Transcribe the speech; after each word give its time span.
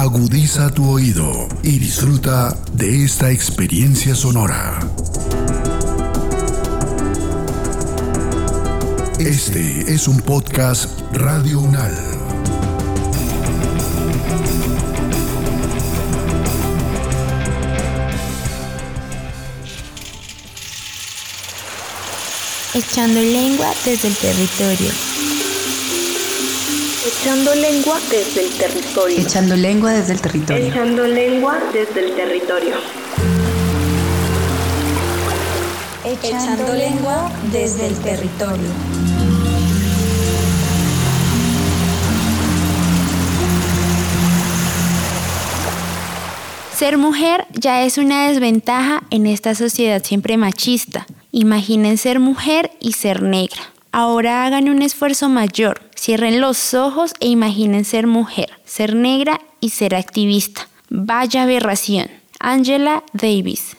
Agudiza 0.00 0.70
tu 0.70 0.88
oído 0.88 1.46
y 1.62 1.78
disfruta 1.78 2.56
de 2.72 3.04
esta 3.04 3.30
experiencia 3.30 4.14
sonora. 4.14 4.80
Este 9.18 9.92
es 9.92 10.08
un 10.08 10.18
podcast 10.22 10.88
Radio 11.12 11.60
Unal. 11.60 11.94
Echando 22.72 23.20
lengua 23.20 23.70
desde 23.84 24.08
el 24.08 24.16
territorio. 24.16 25.09
Echando 27.20 27.54
lengua 27.54 27.98
desde 28.10 28.46
el 28.46 28.50
territorio. 28.56 29.18
Echando 29.18 29.54
lengua 29.54 29.92
desde 29.92 30.14
el 30.14 30.20
territorio. 30.22 30.66
Echando 30.66 31.06
lengua 31.06 31.58
desde 31.70 32.00
el 32.00 32.14
territorio. 32.16 32.74
Echando 36.02 36.72
lengua 36.72 37.30
desde 37.52 37.88
el 37.88 37.94
territorio. 37.98 38.68
Ser 46.74 46.96
mujer 46.96 47.46
ya 47.52 47.82
es 47.82 47.98
una 47.98 48.28
desventaja 48.28 49.02
en 49.10 49.26
esta 49.26 49.54
sociedad 49.54 50.02
siempre 50.02 50.38
machista. 50.38 51.06
Imaginen 51.32 51.98
ser 51.98 52.18
mujer 52.18 52.70
y 52.80 52.94
ser 52.94 53.20
negra. 53.20 53.60
Ahora 53.92 54.46
hagan 54.46 54.68
un 54.68 54.80
esfuerzo 54.82 55.28
mayor, 55.28 55.89
cierren 56.00 56.40
los 56.40 56.72
ojos 56.72 57.12
e 57.20 57.28
imaginen 57.28 57.84
ser 57.84 58.06
mujer, 58.06 58.48
ser 58.64 58.94
negra 58.94 59.38
y 59.60 59.68
ser 59.68 59.94
activista. 59.94 60.66
Vaya 60.88 61.42
aberración. 61.42 62.08
Angela 62.38 63.04
Davis. 63.12 63.76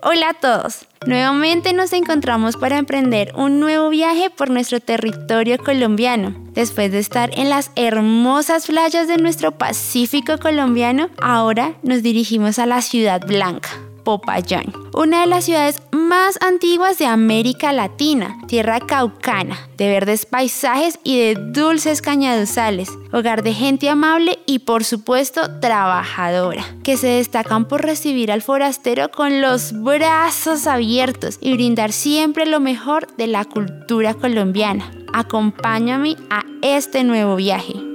Hola 0.00 0.30
a 0.30 0.34
todos. 0.34 0.86
Nuevamente 1.06 1.72
nos 1.72 1.92
encontramos 1.92 2.56
para 2.56 2.78
emprender 2.78 3.32
un 3.34 3.58
nuevo 3.58 3.88
viaje 3.88 4.30
por 4.30 4.48
nuestro 4.48 4.78
territorio 4.78 5.58
colombiano. 5.58 6.34
Después 6.52 6.92
de 6.92 7.00
estar 7.00 7.30
en 7.36 7.50
las 7.50 7.72
hermosas 7.74 8.66
playas 8.66 9.08
de 9.08 9.16
nuestro 9.16 9.58
Pacífico 9.58 10.38
colombiano, 10.38 11.08
ahora 11.20 11.74
nos 11.82 12.04
dirigimos 12.04 12.60
a 12.60 12.66
la 12.66 12.80
Ciudad 12.80 13.26
Blanca, 13.26 13.70
Popayán, 14.08 14.72
una 14.94 15.20
de 15.20 15.26
las 15.26 15.44
ciudades 15.44 15.82
más 15.92 16.38
antiguas 16.40 16.96
de 16.96 17.04
América 17.04 17.74
Latina, 17.74 18.38
tierra 18.46 18.80
caucana, 18.80 19.68
de 19.76 19.86
verdes 19.90 20.24
paisajes 20.24 20.98
y 21.04 21.18
de 21.18 21.34
dulces 21.34 22.00
cañaduzales, 22.00 22.88
hogar 23.12 23.42
de 23.42 23.52
gente 23.52 23.90
amable 23.90 24.38
y 24.46 24.60
por 24.60 24.84
supuesto 24.84 25.60
trabajadora, 25.60 26.64
que 26.82 26.96
se 26.96 27.08
destacan 27.08 27.66
por 27.66 27.82
recibir 27.82 28.32
al 28.32 28.40
forastero 28.40 29.10
con 29.10 29.42
los 29.42 29.74
brazos 29.82 30.66
abiertos 30.66 31.36
y 31.42 31.52
brindar 31.52 31.92
siempre 31.92 32.46
lo 32.46 32.60
mejor 32.60 33.14
de 33.18 33.26
la 33.26 33.44
cultura 33.44 34.14
colombiana. 34.14 34.90
Acompáñame 35.12 36.16
a 36.30 36.44
este 36.62 37.04
nuevo 37.04 37.36
viaje. 37.36 37.87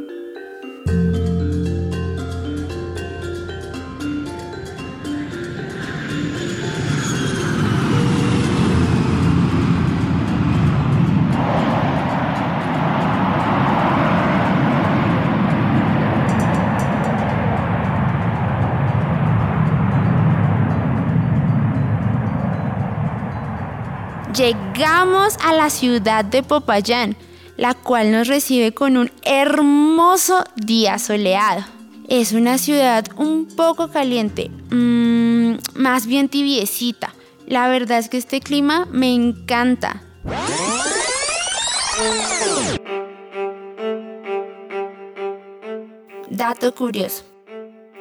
Llegamos 24.44 25.38
a 25.42 25.54
la 25.54 25.70
ciudad 25.70 26.26
de 26.26 26.44
Popayán, 26.44 27.16
la 27.56 27.76
cual 27.76 28.12
nos 28.12 28.28
recibe 28.28 28.74
con 28.74 28.98
un 28.98 29.10
hermoso 29.22 30.44
día 30.58 31.00
soleado. 31.00 31.64
Es 32.10 32.34
una 32.34 32.58
ciudad 32.58 33.06
un 33.16 33.48
poco 33.48 33.88
caliente, 33.88 34.52
mmm, 34.70 35.54
más 35.76 36.08
bien 36.08 36.28
tibiecita. 36.28 37.14
La 37.48 37.70
verdad 37.70 38.00
es 38.00 38.10
que 38.10 38.18
este 38.18 38.42
clima 38.42 38.86
me 38.92 39.14
encanta. 39.14 40.04
Dato 46.30 46.76
curioso. 46.76 47.24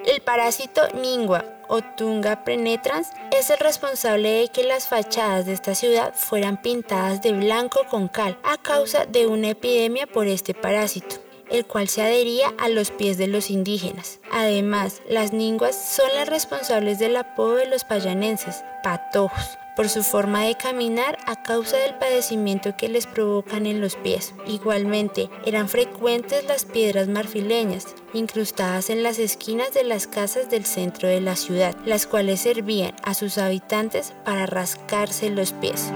El 0.04 0.20
parásito 0.22 0.80
Ningua 1.00 1.44
o 1.72 1.80
Tunga 1.80 2.44
penetrans 2.44 3.08
es 3.30 3.48
el 3.48 3.58
responsable 3.58 4.28
de 4.28 4.48
que 4.48 4.62
las 4.62 4.88
fachadas 4.88 5.46
de 5.46 5.54
esta 5.54 5.74
ciudad 5.74 6.12
fueran 6.14 6.60
pintadas 6.60 7.22
de 7.22 7.32
blanco 7.32 7.80
con 7.88 8.08
cal 8.08 8.36
a 8.42 8.58
causa 8.58 9.06
de 9.06 9.26
una 9.26 9.48
epidemia 9.48 10.06
por 10.06 10.26
este 10.26 10.52
parásito 10.52 11.31
el 11.52 11.66
cual 11.66 11.88
se 11.88 12.02
adhería 12.02 12.52
a 12.58 12.68
los 12.68 12.90
pies 12.90 13.18
de 13.18 13.28
los 13.28 13.50
indígenas. 13.50 14.18
Además, 14.32 15.02
las 15.08 15.32
ninguas 15.32 15.76
son 15.96 16.08
las 16.14 16.28
responsables 16.28 16.98
del 16.98 17.16
apodo 17.16 17.56
de 17.56 17.66
los 17.66 17.84
payanenses, 17.84 18.64
patojos, 18.82 19.58
por 19.76 19.88
su 19.88 20.02
forma 20.02 20.44
de 20.44 20.54
caminar 20.54 21.18
a 21.26 21.42
causa 21.42 21.76
del 21.76 21.94
padecimiento 21.94 22.76
que 22.76 22.88
les 22.88 23.06
provocan 23.06 23.66
en 23.66 23.80
los 23.80 23.96
pies. 23.96 24.34
Igualmente, 24.46 25.30
eran 25.46 25.68
frecuentes 25.68 26.44
las 26.44 26.64
piedras 26.64 27.08
marfileñas, 27.08 27.86
incrustadas 28.12 28.90
en 28.90 29.02
las 29.02 29.18
esquinas 29.18 29.72
de 29.72 29.84
las 29.84 30.06
casas 30.06 30.50
del 30.50 30.66
centro 30.66 31.08
de 31.08 31.20
la 31.20 31.36
ciudad, 31.36 31.76
las 31.86 32.06
cuales 32.06 32.40
servían 32.40 32.94
a 33.02 33.14
sus 33.14 33.38
habitantes 33.38 34.12
para 34.24 34.46
rascarse 34.46 35.30
los 35.30 35.52
pies. 35.52 35.90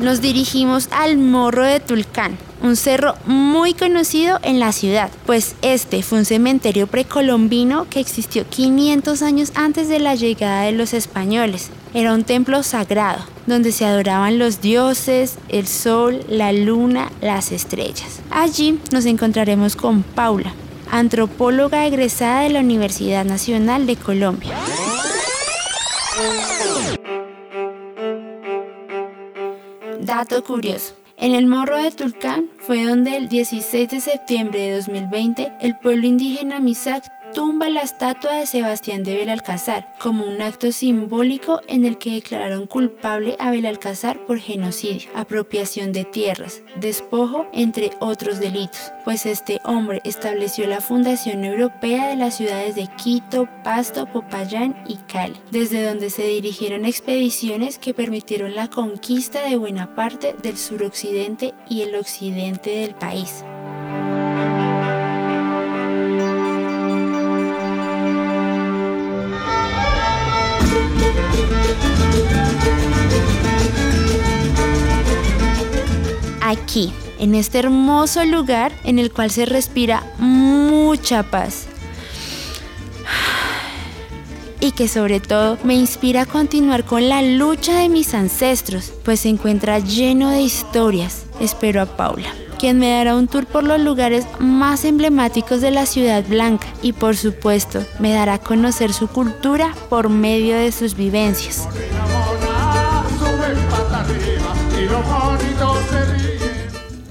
Nos 0.00 0.20
dirigimos 0.20 0.88
al 0.92 1.18
Morro 1.18 1.64
de 1.64 1.78
Tulcán, 1.78 2.38
un 2.62 2.76
cerro 2.76 3.14
muy 3.26 3.74
conocido 3.74 4.38
en 4.42 4.58
la 4.58 4.72
ciudad, 4.72 5.10
pues 5.26 5.54
este 5.62 6.02
fue 6.02 6.18
un 6.18 6.24
cementerio 6.24 6.86
precolombino 6.86 7.86
que 7.88 8.00
existió 8.00 8.48
500 8.48 9.22
años 9.22 9.52
antes 9.54 9.88
de 9.88 9.98
la 9.98 10.14
llegada 10.14 10.62
de 10.62 10.72
los 10.72 10.94
españoles. 10.94 11.70
Era 11.92 12.14
un 12.14 12.24
templo 12.24 12.62
sagrado, 12.62 13.24
donde 13.46 13.72
se 13.72 13.84
adoraban 13.84 14.38
los 14.38 14.60
dioses, 14.60 15.36
el 15.48 15.66
sol, 15.66 16.24
la 16.28 16.52
luna, 16.52 17.10
las 17.20 17.52
estrellas. 17.52 18.20
Allí 18.30 18.78
nos 18.92 19.06
encontraremos 19.06 19.76
con 19.76 20.02
Paula, 20.02 20.54
antropóloga 20.90 21.86
egresada 21.86 22.42
de 22.42 22.50
la 22.50 22.60
Universidad 22.60 23.24
Nacional 23.24 23.86
de 23.86 23.96
Colombia. 23.96 24.56
Dato 30.10 30.42
curioso. 30.42 30.94
En 31.18 31.36
el 31.36 31.46
Morro 31.46 31.80
de 31.80 31.92
Tulcán 31.92 32.46
fue 32.58 32.84
donde 32.84 33.16
el 33.16 33.28
16 33.28 33.88
de 33.88 34.00
septiembre 34.00 34.58
de 34.58 34.76
2020 34.78 35.52
el 35.60 35.78
pueblo 35.78 36.04
indígena 36.04 36.58
Misak 36.58 37.04
tumba 37.34 37.68
la 37.68 37.82
estatua 37.82 38.34
de 38.34 38.46
Sebastián 38.46 39.04
de 39.04 39.16
Belalcázar 39.16 39.94
como 39.98 40.24
un 40.24 40.42
acto 40.42 40.72
simbólico 40.72 41.60
en 41.68 41.84
el 41.84 41.98
que 41.98 42.12
declararon 42.12 42.66
culpable 42.66 43.36
a 43.38 43.50
Belalcázar 43.50 44.24
por 44.26 44.38
genocidio, 44.38 45.10
apropiación 45.14 45.92
de 45.92 46.04
tierras, 46.04 46.62
despojo, 46.76 47.46
entre 47.52 47.90
otros 48.00 48.40
delitos, 48.40 48.92
pues 49.04 49.26
este 49.26 49.60
hombre 49.64 50.00
estableció 50.04 50.66
la 50.66 50.80
Fundación 50.80 51.44
Europea 51.44 52.08
de 52.08 52.16
las 52.16 52.36
ciudades 52.36 52.74
de 52.74 52.88
Quito, 52.96 53.48
Pasto, 53.62 54.06
Popayán 54.06 54.82
y 54.86 54.96
Cali, 54.96 55.36
desde 55.50 55.84
donde 55.84 56.10
se 56.10 56.26
dirigieron 56.26 56.84
expediciones 56.84 57.78
que 57.78 57.94
permitieron 57.94 58.54
la 58.54 58.68
conquista 58.68 59.42
de 59.42 59.56
buena 59.56 59.94
parte 59.94 60.34
del 60.42 60.56
suroccidente 60.56 61.54
y 61.68 61.82
el 61.82 61.94
occidente 61.94 62.70
del 62.70 62.94
país. 62.94 63.44
Aquí, 76.50 76.92
en 77.18 77.34
este 77.34 77.58
hermoso 77.58 78.24
lugar 78.24 78.72
en 78.84 78.98
el 78.98 79.12
cual 79.12 79.30
se 79.30 79.46
respira 79.46 80.02
mucha 80.18 81.22
paz. 81.22 81.66
Y 84.60 84.72
que 84.72 84.88
sobre 84.88 85.20
todo 85.20 85.56
me 85.64 85.74
inspira 85.74 86.22
a 86.22 86.26
continuar 86.26 86.84
con 86.84 87.08
la 87.08 87.22
lucha 87.22 87.78
de 87.78 87.88
mis 87.88 88.12
ancestros, 88.12 88.92
pues 89.04 89.20
se 89.20 89.30
encuentra 89.30 89.78
lleno 89.78 90.30
de 90.30 90.42
historias. 90.42 91.24
Espero 91.40 91.80
a 91.80 91.86
Paula. 91.86 92.28
quien 92.58 92.78
me 92.78 92.90
dará 92.90 93.16
un 93.16 93.26
tour 93.26 93.46
por 93.46 93.64
los 93.64 93.80
lugares 93.80 94.26
más 94.38 94.84
emblemáticos 94.84 95.62
de 95.62 95.70
la 95.70 95.86
ciudad 95.86 96.22
blanca 96.28 96.66
y 96.82 96.92
por 96.92 97.16
supuesto 97.16 97.82
me 97.98 98.12
dará 98.12 98.34
a 98.34 98.38
conocer 98.38 98.92
su 98.92 99.08
cultura 99.08 99.74
por 99.88 100.10
medio 100.10 100.56
de 100.56 100.70
sus 100.70 100.94
vivencias. 100.94 101.66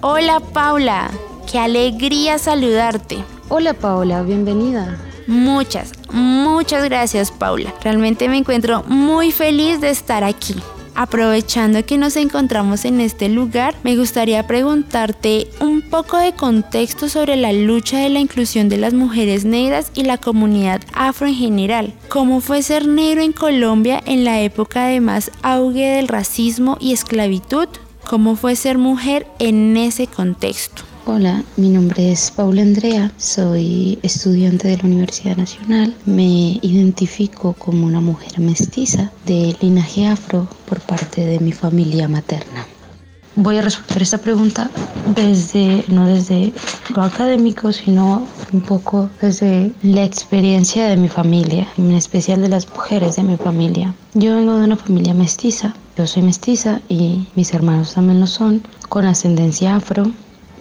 Hola 0.02 0.40
Paula, 0.40 1.12
qué 1.52 1.60
alegría 1.60 2.38
saludarte. 2.38 3.18
Hola 3.50 3.74
Paula, 3.74 4.22
bienvenida. 4.22 4.98
Muchas, 5.28 5.92
muchas 6.14 6.86
gracias 6.86 7.32
Paula. 7.32 7.74
Realmente 7.84 8.30
me 8.30 8.38
encuentro 8.38 8.82
muy 8.88 9.34
feliz 9.34 9.82
de 9.82 9.90
estar 9.90 10.24
aquí. 10.24 10.56
Aprovechando 10.96 11.86
que 11.86 11.98
nos 11.98 12.16
encontramos 12.16 12.86
en 12.86 13.02
este 13.02 13.28
lugar, 13.28 13.76
me 13.84 13.98
gustaría 13.98 14.48
preguntarte 14.48 15.50
un 15.60 15.82
poco 15.82 16.18
de 16.18 16.32
contexto 16.32 17.10
sobre 17.10 17.36
la 17.36 17.52
lucha 17.52 18.00
de 18.00 18.10
la 18.10 18.20
inclusión 18.20 18.70
de 18.70 18.78
las 18.78 18.94
mujeres 18.94 19.44
negras 19.44 19.92
y 19.96 20.04
la 20.04 20.18
comunidad 20.18 20.80
afro 20.94 21.28
en 21.28 21.36
general. 21.36 21.94
¿Cómo 22.08 22.40
fue 22.40 22.64
ser 22.64 22.88
negro 22.88 23.22
en 23.22 23.34
Colombia 23.34 24.02
en 24.06 24.24
la 24.24 24.40
época 24.40 24.86
de 24.86 25.02
más 25.02 25.30
auge 25.42 25.88
del 25.88 26.08
racismo 26.08 26.78
y 26.80 26.94
esclavitud? 26.94 27.68
¿Cómo 28.10 28.36
fue 28.36 28.56
ser 28.56 28.80
mujer 28.80 29.28
en 29.38 29.78
ese 29.78 30.08
contexto? 30.08 30.82
Hola, 31.06 31.44
mi 31.58 31.70
nombre 31.70 32.12
es 32.12 32.32
Paula 32.32 32.64
Andrea, 32.64 33.12
soy 33.18 34.00
estudiante 34.02 34.68
de 34.68 34.78
la 34.78 34.86
Universidad 34.86 35.38
Nacional. 35.38 35.94
Me 36.08 36.58
identifico 36.64 37.54
como 37.54 37.86
una 37.86 38.02
mujer 38.02 38.40
mestiza 38.40 39.12
de 39.28 39.56
linaje 39.62 40.08
afro 40.08 40.48
por 40.68 40.80
parte 40.80 41.24
de 41.24 41.40
mi 41.40 41.52
familia 41.52 42.08
materna. 42.08 42.66
Voy 43.36 43.58
a 43.58 43.62
responder 43.62 44.02
esta 44.02 44.18
pregunta 44.18 44.70
desde, 45.16 45.86
no 45.88 46.06
desde 46.08 46.52
lo 46.96 47.04
académico, 47.04 47.72
sino 47.72 48.28
un 48.52 48.62
poco 48.62 49.10
desde 49.22 49.72
la 49.82 50.04
experiencia 50.04 50.88
de 50.88 50.98
mi 50.98 51.08
familia, 51.08 51.68
en 51.78 51.92
especial 51.92 52.42
de 52.42 52.50
las 52.50 52.68
mujeres 52.70 53.16
de 53.16 53.24
mi 53.24 53.38
familia. 53.38 53.94
Yo 54.14 54.36
vengo 54.36 54.56
de 54.56 54.66
una 54.66 54.76
familia 54.76 55.14
mestiza, 55.14 55.74
yo 55.98 56.08
soy 56.08 56.24
mestiza 56.24 56.82
y 56.90 57.28
mis 57.36 57.54
hermanos 57.54 57.94
también 57.94 58.20
lo 58.20 58.28
son, 58.28 58.62
con 58.90 59.06
ascendencia 59.06 59.76
afro. 59.76 60.12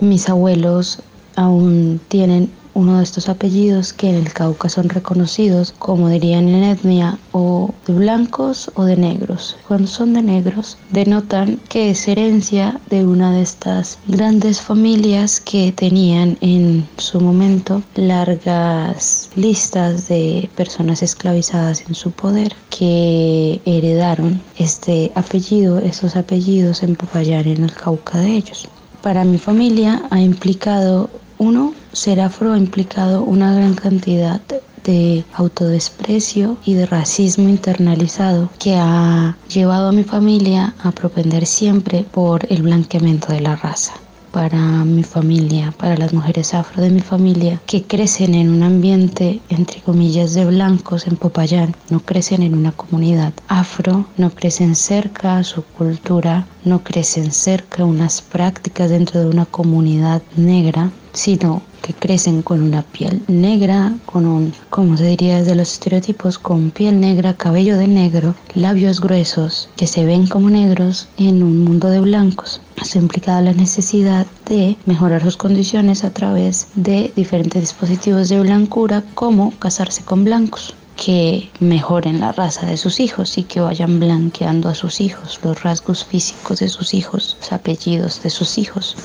Mis 0.00 0.28
abuelos 0.28 1.00
aún 1.36 2.00
tienen 2.08 2.50
uno 2.78 2.98
de 2.98 3.02
estos 3.02 3.28
apellidos 3.28 3.92
que 3.92 4.08
en 4.08 4.14
el 4.14 4.32
Cauca 4.32 4.68
son 4.68 4.88
reconocidos 4.88 5.74
como 5.80 6.08
dirían 6.08 6.48
en 6.48 6.62
etnia 6.62 7.18
o 7.32 7.74
de 7.88 7.92
blancos 7.92 8.70
o 8.76 8.84
de 8.84 8.96
negros. 8.96 9.56
Cuando 9.66 9.88
son 9.88 10.14
de 10.14 10.22
negros 10.22 10.78
denotan 10.90 11.58
que 11.68 11.90
es 11.90 12.06
herencia 12.06 12.80
de 12.88 13.04
una 13.04 13.32
de 13.32 13.42
estas 13.42 13.98
grandes 14.06 14.60
familias 14.60 15.40
que 15.40 15.72
tenían 15.72 16.38
en 16.40 16.86
su 16.98 17.20
momento 17.20 17.82
largas 17.96 19.28
listas 19.34 20.06
de 20.06 20.48
personas 20.54 21.02
esclavizadas 21.02 21.82
en 21.88 21.96
su 21.96 22.12
poder 22.12 22.54
que 22.70 23.60
heredaron 23.64 24.40
este 24.56 25.10
apellido, 25.16 25.80
estos 25.80 26.14
apellidos 26.14 26.84
en 26.84 26.94
Popayán 26.94 27.48
en 27.48 27.64
el 27.64 27.72
Cauca 27.72 28.18
de 28.18 28.36
ellos. 28.36 28.68
Para 29.02 29.24
mi 29.24 29.38
familia 29.38 30.00
ha 30.10 30.20
implicado 30.20 31.10
uno, 31.38 31.72
ser 31.98 32.20
afro 32.20 32.52
ha 32.52 32.58
implicado 32.58 33.24
una 33.24 33.52
gran 33.52 33.74
cantidad 33.74 34.40
de 34.84 35.24
autodesprecio 35.34 36.56
y 36.64 36.74
de 36.74 36.86
racismo 36.86 37.48
internalizado 37.48 38.50
que 38.60 38.76
ha 38.76 39.36
llevado 39.52 39.88
a 39.88 39.92
mi 39.92 40.04
familia 40.04 40.74
a 40.80 40.92
propender 40.92 41.44
siempre 41.44 42.04
por 42.04 42.46
el 42.50 42.62
blanqueamiento 42.62 43.32
de 43.32 43.40
la 43.40 43.56
raza. 43.56 43.94
Para 44.30 44.84
mi 44.84 45.02
familia, 45.02 45.74
para 45.76 45.96
las 45.96 46.12
mujeres 46.12 46.54
afro 46.54 46.82
de 46.82 46.90
mi 46.90 47.00
familia, 47.00 47.60
que 47.66 47.82
crecen 47.82 48.34
en 48.34 48.50
un 48.50 48.62
ambiente, 48.62 49.40
entre 49.48 49.80
comillas, 49.80 50.34
de 50.34 50.44
blancos 50.44 51.08
en 51.08 51.16
Popayán, 51.16 51.74
no 51.90 51.98
crecen 51.98 52.42
en 52.42 52.54
una 52.54 52.70
comunidad 52.70 53.32
afro, 53.48 54.06
no 54.16 54.30
crecen 54.30 54.76
cerca 54.76 55.38
a 55.38 55.44
su 55.44 55.64
cultura, 55.64 56.46
no 56.64 56.84
crecen 56.84 57.32
cerca 57.32 57.84
unas 57.84 58.22
prácticas 58.22 58.90
dentro 58.90 59.18
de 59.18 59.26
una 59.26 59.46
comunidad 59.46 60.22
negra, 60.36 60.92
sino 61.12 61.62
que 61.82 61.94
crecen 61.94 62.42
con 62.42 62.62
una 62.62 62.82
piel 62.82 63.22
negra, 63.28 63.94
con 64.06 64.26
un, 64.26 64.52
como 64.70 64.96
se 64.96 65.06
diría 65.06 65.38
desde 65.38 65.54
los 65.54 65.72
estereotipos, 65.72 66.38
con 66.38 66.70
piel 66.70 67.00
negra, 67.00 67.34
cabello 67.34 67.76
de 67.76 67.88
negro, 67.88 68.34
labios 68.54 69.00
gruesos, 69.00 69.68
que 69.76 69.86
se 69.86 70.04
ven 70.04 70.26
como 70.26 70.50
negros 70.50 71.08
en 71.16 71.42
un 71.42 71.64
mundo 71.64 71.88
de 71.88 72.00
blancos. 72.00 72.60
Esto 72.80 72.98
implicado 72.98 73.42
la 73.42 73.52
necesidad 73.52 74.26
de 74.46 74.76
mejorar 74.86 75.22
sus 75.22 75.36
condiciones 75.36 76.04
a 76.04 76.10
través 76.10 76.68
de 76.74 77.12
diferentes 77.16 77.60
dispositivos 77.60 78.28
de 78.28 78.40
blancura, 78.40 79.02
como 79.14 79.52
casarse 79.58 80.02
con 80.04 80.24
blancos 80.24 80.74
que 80.98 81.48
mejoren 81.60 82.20
la 82.20 82.32
raza 82.32 82.66
de 82.66 82.76
sus 82.76 82.98
hijos 82.98 83.38
y 83.38 83.44
que 83.44 83.60
vayan 83.60 84.00
blanqueando 84.00 84.68
a 84.68 84.74
sus 84.74 85.00
hijos, 85.00 85.38
los 85.44 85.62
rasgos 85.62 86.04
físicos 86.04 86.58
de 86.58 86.68
sus 86.68 86.92
hijos, 86.92 87.36
los 87.40 87.52
apellidos 87.52 88.22
de 88.22 88.30
sus 88.30 88.58
hijos, 88.58 88.96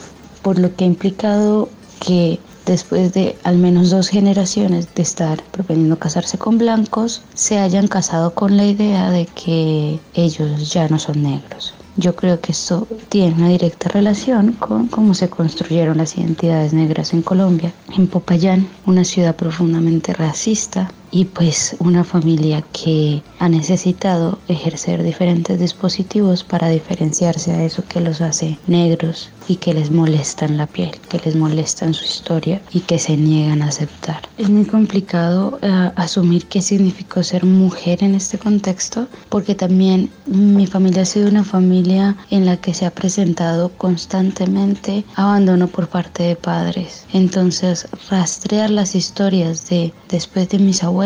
por 0.41 0.57
lo 0.57 0.75
que 0.75 0.85
ha 0.85 0.87
implicado 0.87 1.69
que 1.99 2.39
después 2.65 3.13
de 3.13 3.37
al 3.43 3.57
menos 3.57 3.89
dos 3.89 4.07
generaciones 4.09 4.87
de 4.95 5.01
estar 5.01 5.41
proponiendo 5.51 5.97
casarse 5.99 6.37
con 6.37 6.57
blancos, 6.57 7.21
se 7.33 7.59
hayan 7.59 7.87
casado 7.87 8.33
con 8.33 8.57
la 8.57 8.65
idea 8.65 9.11
de 9.11 9.25
que 9.25 9.99
ellos 10.13 10.71
ya 10.71 10.87
no 10.87 10.99
son 10.99 11.23
negros. 11.23 11.73
Yo 11.95 12.15
creo 12.15 12.39
que 12.39 12.53
esto 12.53 12.87
tiene 13.09 13.35
una 13.35 13.49
directa 13.49 13.87
relación 13.89 14.53
con 14.53 14.87
cómo 14.87 15.13
se 15.13 15.29
construyeron 15.29 15.97
las 15.97 16.17
identidades 16.17 16.73
negras 16.73 17.13
en 17.13 17.21
Colombia. 17.21 17.71
En 17.95 18.07
Popayán, 18.07 18.67
una 18.87 19.03
ciudad 19.03 19.35
profundamente 19.35 20.11
racista, 20.13 20.91
y 21.13 21.25
pues 21.25 21.75
una 21.77 22.03
familia 22.03 22.63
que 22.73 23.21
ha 23.37 23.47
necesitado 23.47 24.39
ejercer 24.47 25.03
diferentes 25.03 25.59
dispositivos 25.59 26.43
para 26.43 26.69
diferenciarse 26.69 27.51
a 27.51 27.63
eso 27.63 27.83
que 27.87 28.01
los 28.01 28.19
hace 28.19 28.57
negros 28.65 29.29
y 29.47 29.57
que 29.57 29.73
les 29.73 29.91
molestan 29.91 30.57
la 30.57 30.65
piel, 30.65 30.91
que 31.09 31.19
les 31.23 31.35
molestan 31.35 31.93
su 31.93 32.05
historia 32.05 32.61
y 32.71 32.79
que 32.79 32.97
se 32.97 33.15
niegan 33.15 33.61
a 33.61 33.67
aceptar. 33.67 34.21
Es 34.37 34.49
muy 34.49 34.65
complicado 34.65 35.59
uh, 35.61 35.91
asumir 35.95 36.45
qué 36.47 36.61
significó 36.61 37.21
ser 37.21 37.45
mujer 37.45 38.03
en 38.03 38.15
este 38.15 38.39
contexto 38.39 39.07
porque 39.29 39.53
también 39.53 40.09
mi 40.25 40.65
familia 40.65 41.03
ha 41.03 41.05
sido 41.05 41.29
una 41.29 41.43
familia 41.43 42.15
en 42.31 42.45
la 42.45 42.57
que 42.57 42.73
se 42.73 42.85
ha 42.85 42.91
presentado 42.91 43.69
constantemente 43.77 45.03
abandono 45.15 45.67
por 45.67 45.89
parte 45.89 46.23
de 46.23 46.35
padres. 46.35 47.05
Entonces 47.13 47.87
rastrear 48.09 48.69
las 48.71 48.95
historias 48.95 49.69
de 49.69 49.93
después 50.09 50.49
de 50.49 50.59
mis 50.59 50.81
abuelos 50.83 51.02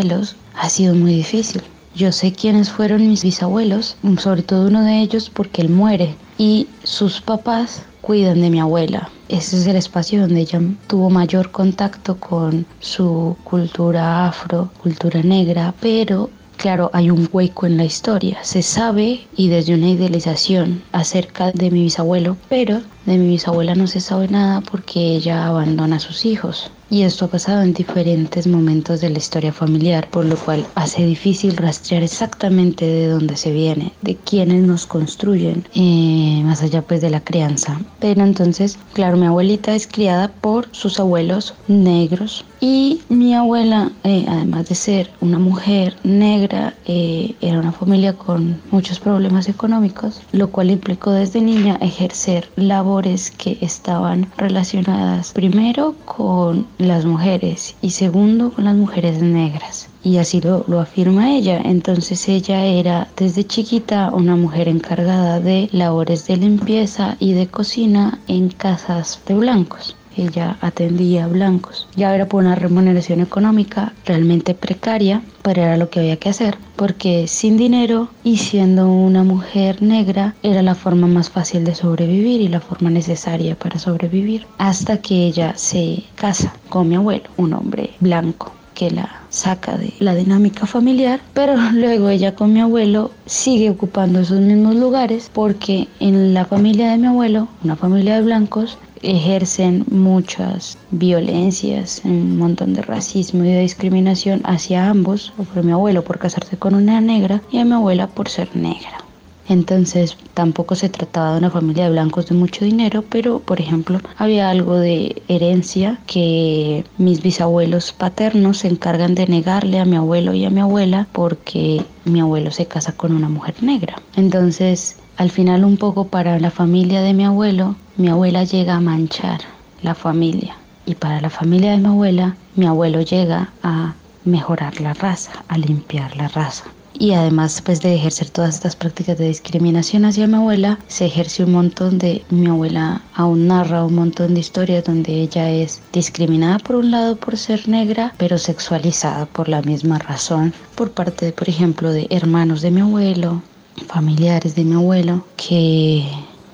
ha 0.53 0.69
sido 0.69 0.93
muy 0.93 1.15
difícil. 1.15 1.63
Yo 1.95 2.11
sé 2.11 2.31
quiénes 2.31 2.69
fueron 2.69 3.07
mis 3.09 3.23
bisabuelos, 3.23 3.97
sobre 4.19 4.43
todo 4.43 4.67
uno 4.67 4.83
de 4.83 5.01
ellos 5.01 5.31
porque 5.31 5.63
él 5.63 5.69
muere 5.69 6.15
y 6.37 6.67
sus 6.83 7.19
papás 7.19 7.81
cuidan 8.01 8.41
de 8.41 8.51
mi 8.51 8.59
abuela. 8.59 9.09
Ese 9.27 9.57
es 9.57 9.65
el 9.65 9.75
espacio 9.75 10.21
donde 10.21 10.41
ella 10.41 10.61
tuvo 10.85 11.09
mayor 11.09 11.49
contacto 11.49 12.17
con 12.19 12.67
su 12.79 13.35
cultura 13.43 14.27
afro, 14.27 14.69
cultura 14.83 15.23
negra, 15.23 15.73
pero 15.79 16.29
Claro, 16.57 16.89
hay 16.91 17.11
un 17.11 17.29
hueco 17.31 17.67
en 17.67 17.77
la 17.77 17.85
historia. 17.85 18.39
Se 18.41 18.63
sabe 18.63 19.27
y 19.35 19.47
desde 19.47 19.75
una 19.75 19.89
idealización 19.89 20.81
acerca 20.91 21.51
de 21.51 21.69
mi 21.69 21.83
bisabuelo, 21.83 22.35
pero 22.49 22.81
de 23.05 23.17
mi 23.19 23.27
bisabuela 23.27 23.75
no 23.75 23.85
se 23.85 24.01
sabe 24.01 24.27
nada 24.27 24.61
porque 24.61 24.99
ella 24.99 25.45
abandona 25.45 25.97
a 25.97 25.99
sus 25.99 26.25
hijos. 26.25 26.71
Y 26.89 27.01
esto 27.03 27.25
ha 27.25 27.27
pasado 27.27 27.63
en 27.63 27.74
diferentes 27.74 28.48
momentos 28.48 29.01
de 29.01 29.10
la 29.10 29.17
historia 29.17 29.51
familiar, 29.51 30.10
por 30.10 30.24
lo 30.25 30.38
cual 30.38 30.65
hace 30.75 31.06
difícil 31.06 31.58
rastrear 31.58 32.01
exactamente 32.01 32.86
de 32.86 33.08
dónde 33.08 33.36
se 33.36 33.51
viene, 33.51 33.91
de 34.01 34.15
quiénes 34.15 34.63
nos 34.63 34.86
construyen, 34.86 35.67
eh, 35.75 36.41
más 36.46 36.63
allá 36.63 36.82
pues 36.82 37.01
de 37.01 37.10
la 37.10 37.20
crianza. 37.20 37.79
Pero 38.00 38.24
entonces, 38.24 38.79
claro, 38.94 39.17
mi 39.17 39.25
abuelita 39.25 39.75
es 39.75 39.86
criada 39.86 40.29
por 40.29 40.70
sus 40.72 41.00
abuelos 41.00 41.56
negros 41.67 42.46
y 42.60 43.01
mi 43.10 43.36
abuela, 43.36 43.91
eh, 44.03 44.25
además 44.27 44.70
de 44.70 44.75
ser 44.75 45.12
una 45.22 45.38
mujer 45.38 45.96
negra, 46.03 46.74
eh, 46.86 47.36
era 47.41 47.60
una 47.60 47.72
familia 47.72 48.13
con 48.13 48.60
muchos 48.72 49.00
problemas 49.00 49.48
económicos, 49.48 50.22
lo 50.32 50.50
cual 50.50 50.72
implicó 50.72 51.12
desde 51.12 51.41
niña 51.41 51.77
ejercer 51.82 52.50
labores 52.56 53.29
que 53.29 53.58
estaban 53.62 54.27
relacionadas 54.38 55.34
primero 55.34 55.96
con 56.06 56.65
las 56.77 57.05
mujeres 57.05 57.75
y 57.81 57.91
segundo 57.91 58.51
con 58.51 58.65
las 58.65 58.75
mujeres 58.75 59.22
negras. 59.22 59.89
Y 60.03 60.17
así 60.17 60.41
lo, 60.41 60.63
lo, 60.67 60.79
afirma 60.79 61.31
ella. 61.31 61.60
Entonces 61.63 62.27
ella 62.29 62.65
era 62.65 63.07
desde 63.17 63.46
chiquita 63.46 64.12
una 64.13 64.36
mujer 64.36 64.67
encargada 64.67 65.39
de 65.39 65.69
labores 65.72 66.27
de 66.27 66.38
limpieza 66.38 67.17
y 67.19 67.34
de 67.34 67.48
cocina 67.48 68.19
en 68.27 68.50
casas 68.50 69.22
de 69.27 69.34
blancos. 69.34 69.96
ella 70.15 70.57
atendía 70.62 71.25
a 71.25 71.27
blancos. 71.27 71.88
Ya 71.96 72.13
era 72.13 72.27
por 72.27 72.43
una 72.43 72.55
remuneración 72.55 73.22
económica 73.22 73.93
realmente 74.05 74.53
precaria, 74.53 75.22
era 75.55 75.77
lo 75.77 75.89
que 75.89 75.99
había 75.99 76.17
que 76.17 76.29
hacer, 76.29 76.57
porque 76.75 77.27
sin 77.27 77.57
dinero 77.57 78.09
y 78.23 78.37
siendo 78.37 78.89
una 78.89 79.23
mujer 79.23 79.81
negra 79.81 80.35
era 80.43 80.61
la 80.61 80.75
forma 80.75 81.07
más 81.07 81.29
fácil 81.29 81.63
de 81.63 81.75
sobrevivir 81.75 82.41
y 82.41 82.47
la 82.47 82.59
forma 82.59 82.89
necesaria 82.89 83.55
para 83.55 83.79
sobrevivir, 83.79 84.45
hasta 84.57 85.01
que 85.01 85.27
ella 85.27 85.53
se 85.55 86.03
casa 86.15 86.53
con 86.69 86.89
mi 86.89 86.95
abuelo, 86.95 87.29
un 87.37 87.53
hombre 87.53 87.91
blanco 87.99 88.53
que 88.77 88.91
la 88.91 89.21
saca 89.29 89.75
de 89.75 89.91
la 89.99 90.13
dinámica 90.13 90.67
familiar, 90.67 91.19
pero 91.33 91.55
luego 91.73 92.09
ella 92.09 92.35
con 92.35 92.53
mi 92.53 92.59
abuelo 92.59 93.11
sigue 93.25 93.71
ocupando 93.71 94.19
esos 94.19 94.39
mismos 94.39 94.75
lugares 94.75 95.31
porque 95.33 95.87
en 95.99 96.35
la 96.35 96.45
familia 96.45 96.91
de 96.91 96.97
mi 96.99 97.07
abuelo, 97.07 97.47
una 97.63 97.75
familia 97.75 98.15
de 98.15 98.21
blancos, 98.21 98.77
ejercen 99.01 99.85
muchas 99.89 100.77
violencias, 100.91 102.01
un 102.03 102.37
montón 102.37 102.73
de 102.73 102.81
racismo 102.81 103.43
y 103.43 103.49
de 103.49 103.61
discriminación 103.61 104.41
hacia 104.43 104.89
ambos, 104.89 105.33
o 105.37 105.43
por 105.43 105.63
mi 105.63 105.71
abuelo 105.71 106.03
por 106.03 106.19
casarse 106.19 106.57
con 106.57 106.75
una 106.75 107.01
negra 107.01 107.41
y 107.51 107.59
a 107.59 107.65
mi 107.65 107.73
abuela 107.73 108.07
por 108.07 108.29
ser 108.29 108.55
negra. 108.55 109.07
Entonces 109.49 110.17
tampoco 110.33 110.75
se 110.75 110.89
trataba 110.89 111.31
de 111.31 111.37
una 111.37 111.49
familia 111.49 111.85
de 111.85 111.91
blancos 111.91 112.27
de 112.27 112.35
mucho 112.35 112.65
dinero, 112.65 113.03
pero 113.09 113.39
por 113.39 113.61
ejemplo 113.61 113.99
había 114.17 114.49
algo 114.49 114.75
de 114.75 115.21
herencia 115.27 115.99
que 116.05 116.83
mis 116.97 117.21
bisabuelos 117.21 117.93
paternos 117.93 118.59
se 118.59 118.67
encargan 118.67 119.15
de 119.15 119.27
negarle 119.27 119.79
a 119.79 119.85
mi 119.85 119.95
abuelo 119.95 120.33
y 120.33 120.43
a 120.43 120.49
mi 120.49 120.59
abuela 120.59 121.07
porque 121.13 121.81
mi 122.03 122.19
abuelo 122.19 122.51
se 122.51 122.65
casa 122.65 122.91
con 122.91 123.15
una 123.15 123.29
mujer 123.29 123.55
negra. 123.61 124.01
Entonces 124.15 124.97
al 125.15 125.31
final 125.31 125.63
un 125.63 125.77
poco 125.77 126.07
para 126.07 126.39
la 126.39 126.51
familia 126.51 127.01
de 127.01 127.13
mi 127.13 127.23
abuelo, 127.23 127.75
mi 127.97 128.09
abuela 128.09 128.43
llega 128.43 128.75
a 128.75 128.79
manchar 128.79 129.41
la 129.81 129.95
familia. 129.95 130.55
Y 130.85 130.93
para 130.95 131.19
la 131.19 131.31
familia 131.31 131.71
de 131.71 131.77
mi 131.77 131.87
abuela, 131.87 132.35
mi 132.55 132.67
abuelo 132.67 133.01
llega 133.01 133.49
a 133.63 133.95
mejorar 134.23 134.79
la 134.79 134.93
raza, 134.93 135.31
a 135.47 135.57
limpiar 135.57 136.15
la 136.15 136.27
raza. 136.27 136.65
Y 136.93 137.13
además 137.13 137.61
pues 137.63 137.81
de 137.81 137.95
ejercer 137.95 138.29
todas 138.29 138.55
estas 138.55 138.75
prácticas 138.75 139.17
de 139.17 139.27
discriminación 139.27 140.05
hacia 140.05 140.27
mi 140.27 140.35
abuela, 140.35 140.79
se 140.87 141.05
ejerce 141.05 141.43
un 141.43 141.53
montón 141.53 141.97
de, 141.97 142.23
mi 142.29 142.47
abuela 142.47 143.01
aún 143.15 143.47
narra 143.47 143.85
un 143.85 143.95
montón 143.95 144.35
de 144.35 144.39
historias 144.41 144.83
donde 144.83 145.13
ella 145.13 145.49
es 145.49 145.81
discriminada 145.91 146.59
por 146.59 146.75
un 146.75 146.91
lado 146.91 147.15
por 147.15 147.35
ser 147.37 147.67
negra, 147.67 148.13
pero 148.17 148.37
sexualizada 148.37 149.25
por 149.25 149.49
la 149.49 149.61
misma 149.63 149.97
razón. 149.97 150.53
Por 150.75 150.91
parte, 150.91 151.31
por 151.31 151.49
ejemplo, 151.49 151.91
de 151.91 152.07
hermanos 152.09 152.61
de 152.61 152.71
mi 152.71 152.81
abuelo, 152.81 153.41
familiares 153.87 154.55
de 154.55 154.63
mi 154.63 154.75
abuelo, 154.75 155.25
que 155.35 156.07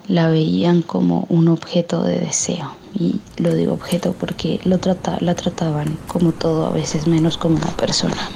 la 0.07 0.27
veían 0.27 0.81
como 0.81 1.25
un 1.29 1.47
objeto 1.47 2.03
de 2.03 2.19
deseo. 2.19 2.71
Y 2.93 3.19
lo 3.37 3.53
digo 3.53 3.73
objeto 3.73 4.13
porque 4.19 4.59
lo 4.63 4.77
trata, 4.77 5.17
la 5.19 5.35
trataban 5.35 5.97
como 6.07 6.31
todo, 6.31 6.67
a 6.67 6.69
veces 6.69 7.07
menos 7.07 7.37
como 7.37 7.55
una 7.57 7.71
persona. 7.71 8.29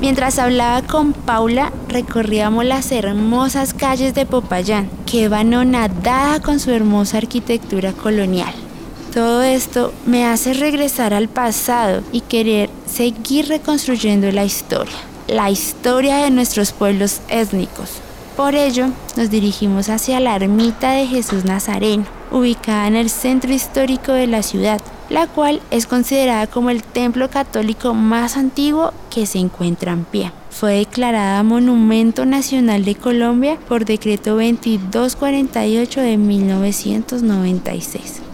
Mientras 0.00 0.38
hablaba 0.38 0.80
con 0.80 1.12
Paula, 1.12 1.72
recorríamos 1.88 2.64
las 2.64 2.90
hermosas 2.90 3.74
calles 3.74 4.14
de 4.14 4.24
Popayán, 4.24 4.88
que 5.04 5.28
van 5.28 5.48
anonadada 5.52 6.40
con 6.40 6.58
su 6.58 6.70
hermosa 6.70 7.18
arquitectura 7.18 7.92
colonial. 7.92 8.54
Todo 9.12 9.42
esto 9.42 9.92
me 10.06 10.24
hace 10.24 10.54
regresar 10.54 11.14
al 11.14 11.28
pasado 11.28 12.02
y 12.12 12.20
querer 12.20 12.70
seguir 12.86 13.48
reconstruyendo 13.48 14.30
la 14.30 14.44
historia, 14.44 14.94
la 15.26 15.50
historia 15.50 16.18
de 16.18 16.30
nuestros 16.30 16.70
pueblos 16.70 17.20
étnicos. 17.28 17.90
Por 18.36 18.54
ello, 18.54 18.86
nos 19.16 19.28
dirigimos 19.28 19.88
hacia 19.88 20.20
la 20.20 20.36
ermita 20.36 20.92
de 20.92 21.08
Jesús 21.08 21.44
Nazareno, 21.44 22.04
ubicada 22.30 22.86
en 22.86 22.94
el 22.94 23.10
centro 23.10 23.52
histórico 23.52 24.12
de 24.12 24.28
la 24.28 24.44
ciudad, 24.44 24.80
la 25.08 25.26
cual 25.26 25.60
es 25.72 25.88
considerada 25.88 26.46
como 26.46 26.70
el 26.70 26.84
templo 26.84 27.28
católico 27.28 27.94
más 27.94 28.36
antiguo 28.36 28.92
que 29.12 29.26
se 29.26 29.38
encuentra 29.38 29.90
en 29.90 30.04
pie. 30.04 30.30
Fue 30.50 30.74
declarada 30.74 31.42
Monumento 31.42 32.26
Nacional 32.26 32.84
de 32.84 32.94
Colombia 32.94 33.58
por 33.68 33.84
decreto 33.84 34.36
2248 34.36 36.00
de 36.00 36.16
1996. 36.16 38.29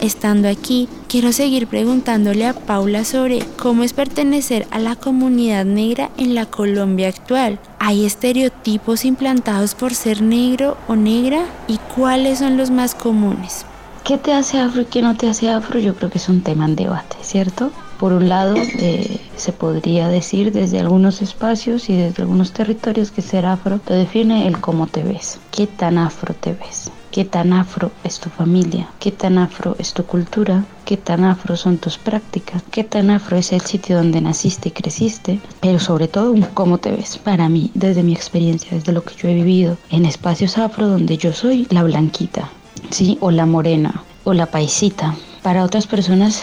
Estando 0.00 0.48
aquí, 0.48 0.88
quiero 1.08 1.30
seguir 1.30 1.66
preguntándole 1.66 2.46
a 2.46 2.54
Paula 2.54 3.04
sobre 3.04 3.40
cómo 3.58 3.82
es 3.82 3.92
pertenecer 3.92 4.66
a 4.70 4.78
la 4.78 4.96
comunidad 4.96 5.66
negra 5.66 6.10
en 6.16 6.34
la 6.34 6.46
Colombia 6.46 7.08
actual. 7.08 7.58
¿Hay 7.78 8.06
estereotipos 8.06 9.04
implantados 9.04 9.74
por 9.74 9.94
ser 9.94 10.22
negro 10.22 10.78
o 10.88 10.96
negra? 10.96 11.44
¿Y 11.68 11.76
cuáles 11.94 12.38
son 12.38 12.56
los 12.56 12.70
más 12.70 12.94
comunes? 12.94 13.66
¿Qué 14.02 14.16
te 14.16 14.32
hace 14.32 14.58
afro 14.58 14.80
y 14.80 14.84
qué 14.86 15.02
no 15.02 15.18
te 15.18 15.28
hace 15.28 15.50
afro? 15.50 15.78
Yo 15.78 15.94
creo 15.94 16.08
que 16.08 16.16
es 16.16 16.30
un 16.30 16.40
tema 16.40 16.64
en 16.64 16.76
debate, 16.76 17.16
¿cierto? 17.20 17.70
Por 17.98 18.14
un 18.14 18.30
lado, 18.30 18.54
eh, 18.56 19.20
se 19.36 19.52
podría 19.52 20.08
decir 20.08 20.50
desde 20.50 20.80
algunos 20.80 21.20
espacios 21.20 21.90
y 21.90 21.96
desde 21.96 22.22
algunos 22.22 22.52
territorios 22.52 23.10
que 23.10 23.20
ser 23.20 23.44
afro 23.44 23.78
te 23.78 23.92
define 23.92 24.46
el 24.46 24.58
cómo 24.62 24.86
te 24.86 25.02
ves, 25.02 25.38
qué 25.50 25.66
tan 25.66 25.98
afro 25.98 26.32
te 26.32 26.54
ves, 26.54 26.90
qué 27.10 27.24
tan 27.24 27.52
afro 27.52 27.90
es 28.04 28.20
tu 28.20 28.30
familia, 28.30 28.88
qué 28.98 29.10
tan 29.10 29.38
afro 29.38 29.76
es 29.78 29.92
tu 29.92 30.04
cultura, 30.04 30.64
qué 30.84 30.96
tan 30.96 31.24
afro 31.24 31.56
son 31.56 31.78
tus 31.78 31.98
prácticas, 31.98 32.62
qué 32.70 32.84
tan 32.84 33.10
afro 33.10 33.36
es 33.36 33.52
el 33.52 33.60
sitio 33.60 33.96
donde 33.96 34.20
naciste 34.20 34.68
y 34.68 34.72
creciste, 34.72 35.40
pero 35.60 35.78
sobre 35.78 36.08
todo 36.08 36.34
cómo 36.54 36.78
te 36.78 36.90
ves. 36.90 37.18
Para 37.18 37.48
mí, 37.48 37.70
desde 37.74 38.02
mi 38.02 38.12
experiencia, 38.12 38.70
desde 38.72 38.92
lo 38.92 39.04
que 39.04 39.14
yo 39.14 39.28
he 39.28 39.34
vivido 39.34 39.76
en 39.90 40.04
espacios 40.04 40.58
afro 40.58 40.88
donde 40.88 41.16
yo 41.16 41.32
soy 41.32 41.66
la 41.70 41.82
blanquita, 41.82 42.48
¿sí? 42.90 43.18
O 43.20 43.30
la 43.30 43.46
morena, 43.46 44.04
o 44.24 44.32
la 44.32 44.46
paisita. 44.46 45.16
Para 45.42 45.64
otras 45.64 45.86
personas, 45.86 46.42